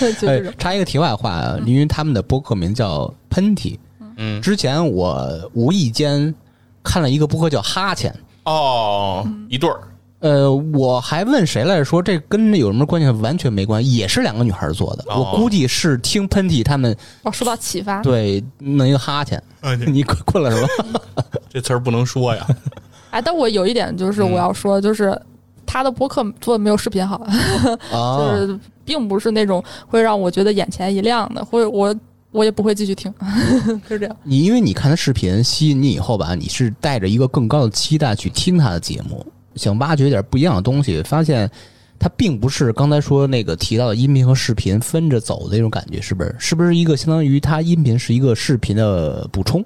[0.00, 3.78] 哎就这种，插一个题外话啊，因为他们的播客名叫喷嚏。
[4.16, 6.34] 嗯，之前我无意间
[6.82, 8.12] 看了一个播客叫哈欠，
[8.44, 9.78] 哦，一对儿
[10.22, 11.84] 呃，我还问谁来着？
[11.84, 13.10] 说这跟有什么关系？
[13.20, 15.04] 完全没关系，也是两个女孩做的。
[15.08, 18.00] 哦我估计是听喷嚏他们哦，受到启发。
[18.02, 19.42] 对弄一个哈欠，
[19.88, 20.62] 你困困了是
[20.92, 21.02] 吧？
[21.50, 22.46] 这词儿不能说呀。
[23.10, 25.20] 哎，但我有一点就是我要说，就是
[25.66, 27.18] 他的播客做的没有视频好，
[27.90, 31.94] 就 啊，是并不是那种会让我觉得眼前一亮的，或者我
[32.30, 33.12] 我也不会继续听，
[33.90, 34.16] 就这样。
[34.22, 41.50] 你因为你看他视频吸引你以后吧，你是带着一个更高的期待去听他的节目，想挖掘点不一样的东西，发现
[41.98, 46.34] 它并不是刚才说那个提到的音频和视频分着走的那种感觉，是不是？
[46.38, 49.64] 是不是一个相当于它音频是一个视频的补充？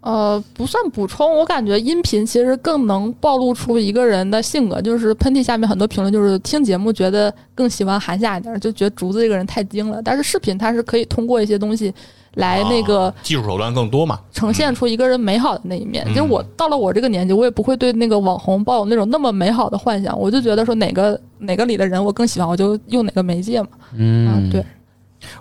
[0.00, 4.78] 呃，不算补充，我感觉音频其实更能暴露出一个人的性格。
[4.82, 10.02] 就是喷嚏下面很多评论就是听节目觉得更喜欢韩夏一点，就觉得竹子这个人太精了。
[10.02, 11.90] 但是视频它是可以通过一些东西
[12.34, 14.18] 来那个啊技术手段更多嘛？
[14.32, 16.04] 呈现出一个人美好的那一面。
[16.06, 20.18] 嗯就是我到了我这个年纪，我也不会对那个网红抱有那种那么美好的幻想。
[20.18, 23.68] 我就觉得说哪个哪个里的人我更喜欢，我就用哪个媒介嘛。
[23.94, 24.64] 嗯啊，对，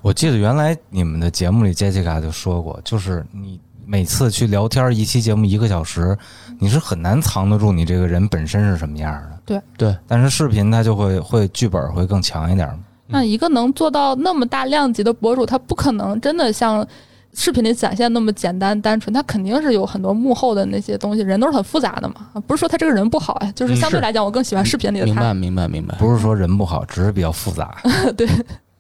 [0.02, 6.18] 我记得原来你们的节目里，杰西卡就说过，就是你每次去聊天一期节目一个小时，
[6.60, 9.40] 你是很难藏得住你这个人本身是什么样的。
[9.46, 12.80] 对对，但是视频它就会会剧本会更强一点嘛。
[13.08, 16.86] 那一个能做到那么大量级的博主，他不可能真的像
[17.34, 22.16] 视频里展现那么简单单纯，他肯定是有很多幕后的那些东西，人都是很复杂的嘛。
[22.48, 25.14] 不是说他这个人不好呀，就是嗯相对来讲，我更喜欢视频里的他。
[25.14, 25.96] 明白明白明白。
[25.98, 27.76] 不是说人不好，只是比较复杂。
[28.16, 28.28] 对，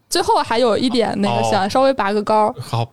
[0.09, 2.87] 最后还有一点那个哦想稍微拔个高，好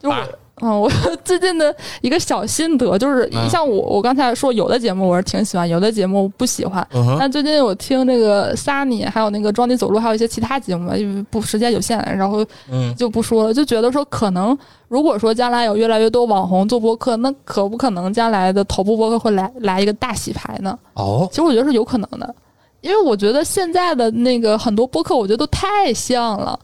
[0.62, 0.90] 嗯，我
[1.24, 6.86] 最近的一个小心得就是，嗯像我我刚才说，有的节目我是挺喜欢，有的节目不喜欢。
[6.92, 14.56] 嗯，但最近我听那个 Sunny，还有那个装你走路，还有一些其他节目，因为不时间有限，然后嗯，就不说了，就觉得说可能，
[14.88, 20.78] 如果说将来有越来越多网红做播客，那可不可能将来的头部播客会来来一个大洗牌呢？
[20.94, 22.34] 哦，其实我觉得是有可能的，
[22.82, 26.58] 因为我觉得现在的那个很多播客，我觉得都太像了。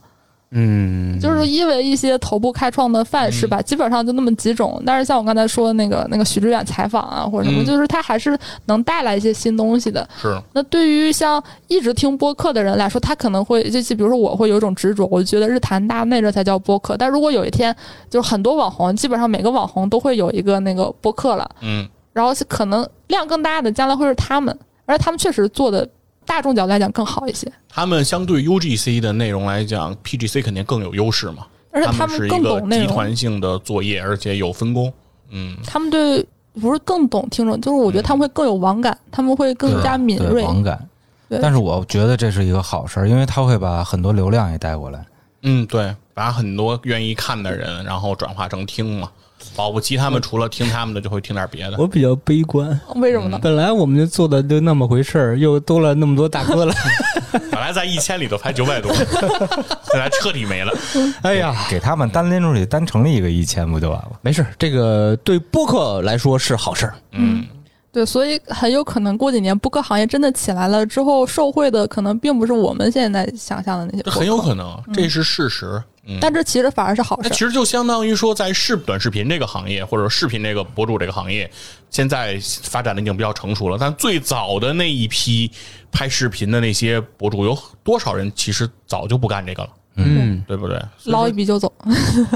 [0.52, 4.80] 嗯，就是因为一些头部开创的范式吧，基本上就那么几种。
[4.86, 10.08] 但是像我刚才说的那个那个许知远采访啊，或者什么，嗯就是他还是能带来一些新东西的。
[10.22, 16.96] 是那对于像一直听播客的人来说，他可能会就就比如说我会有一种执着，我就觉得日坛大内这才叫播客。
[16.96, 17.74] 但如果有一天，
[18.08, 25.86] 就是很多网红，基本上每个网红都会有一个那个播客了，嗯然后是可能量更大的将来会是他们，而且他们确实做的
[26.26, 31.46] 大众角度来讲更好一些，他们相对 UGC 的内容来讲，PGC 肯定更有优势嘛。
[31.70, 32.86] 而且他们更是一个懂内容。
[32.86, 34.92] 集团性的作业，而且有分工。
[35.30, 36.26] 嗯，他们对
[36.60, 40.42] 不是更懂听众，就是我觉得他们会更有网感，他们会更加敏锐。
[40.42, 40.88] 网感。
[41.28, 45.04] 对但是我觉得这是一个好事儿，因为他会把很多流量也带过来。
[45.42, 49.10] 嗯，对，把很多愿意看的人，然后转化成听嘛。
[49.56, 51.76] 保不齐他们除了听他们的，就会听点别的。
[51.78, 52.78] 我比较悲观。
[52.96, 53.38] 为什么呢？
[53.42, 56.74] 本来我们就做的就那么回事儿，又多了那么多大哥了。
[57.50, 58.92] 本来在一千里头排九百多，
[59.90, 60.72] 现在彻底没了。
[61.22, 64.12] 哎呀，给他们单拎出去，单成立一个一千不就完了？
[64.20, 66.94] 没事，这个对播客来说是好事儿。
[67.12, 67.44] 嗯，
[67.90, 75.66] 对，所以很有可能过几年播客行业真的起来了之后，受惠的可能并不是我们现在想象的那些这，很有可能，这是事实。
[75.66, 75.82] 嗯，
[76.20, 77.44] 但这其实反而是好事那其。
[77.44, 81.50] 实就相当于说，在视短视频这个行业，或者视频这个博主这个行业，
[81.90, 83.76] 现在发展的已经比较成熟了。
[83.80, 85.50] 但最早的那一批
[85.90, 90.80] 拍视频的那些博主，有多少人其实早就不干这个了，嗯，对不对？
[91.04, 91.72] 捞一笔就走，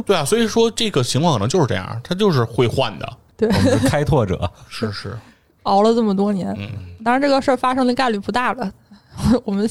[0.04, 3.16] 对啊，所以说这个情况可能就是这样，他就是会换的。
[3.36, 5.16] 对，我们是开拓者，是 是，
[5.64, 6.54] 熬了这么多年。
[6.58, 6.68] 嗯，
[7.04, 8.70] 当然，这个事儿发生的概率不大了。
[9.44, 9.68] 我们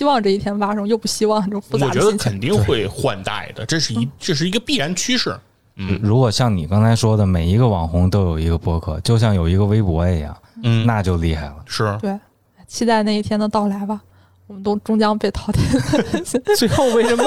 [0.00, 2.16] 希希望这一天发生，又不希望这种复杂我觉得。
[2.16, 5.38] 肯定会换代的，这是一这是一个必然趋势。
[5.76, 11.56] 嗯如果像你刚才说的，每一个网红都有一个博客，就像有一个微博一样，嗯，那就厉害了。
[11.66, 12.18] 是对，
[12.66, 14.00] 期待那一天的到来吧。
[14.46, 15.60] 我们都终将被淘汰。
[16.56, 17.22] 最后为什么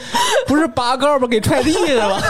[0.46, 1.26] 不是拔高吧？
[1.26, 2.20] 给踹地去了？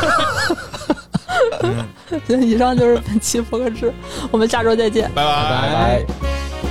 [2.41, 3.93] 以上就是本期博客志，
[4.31, 5.11] 我们下周再见。
[5.13, 6.68] 拜拜拜拜。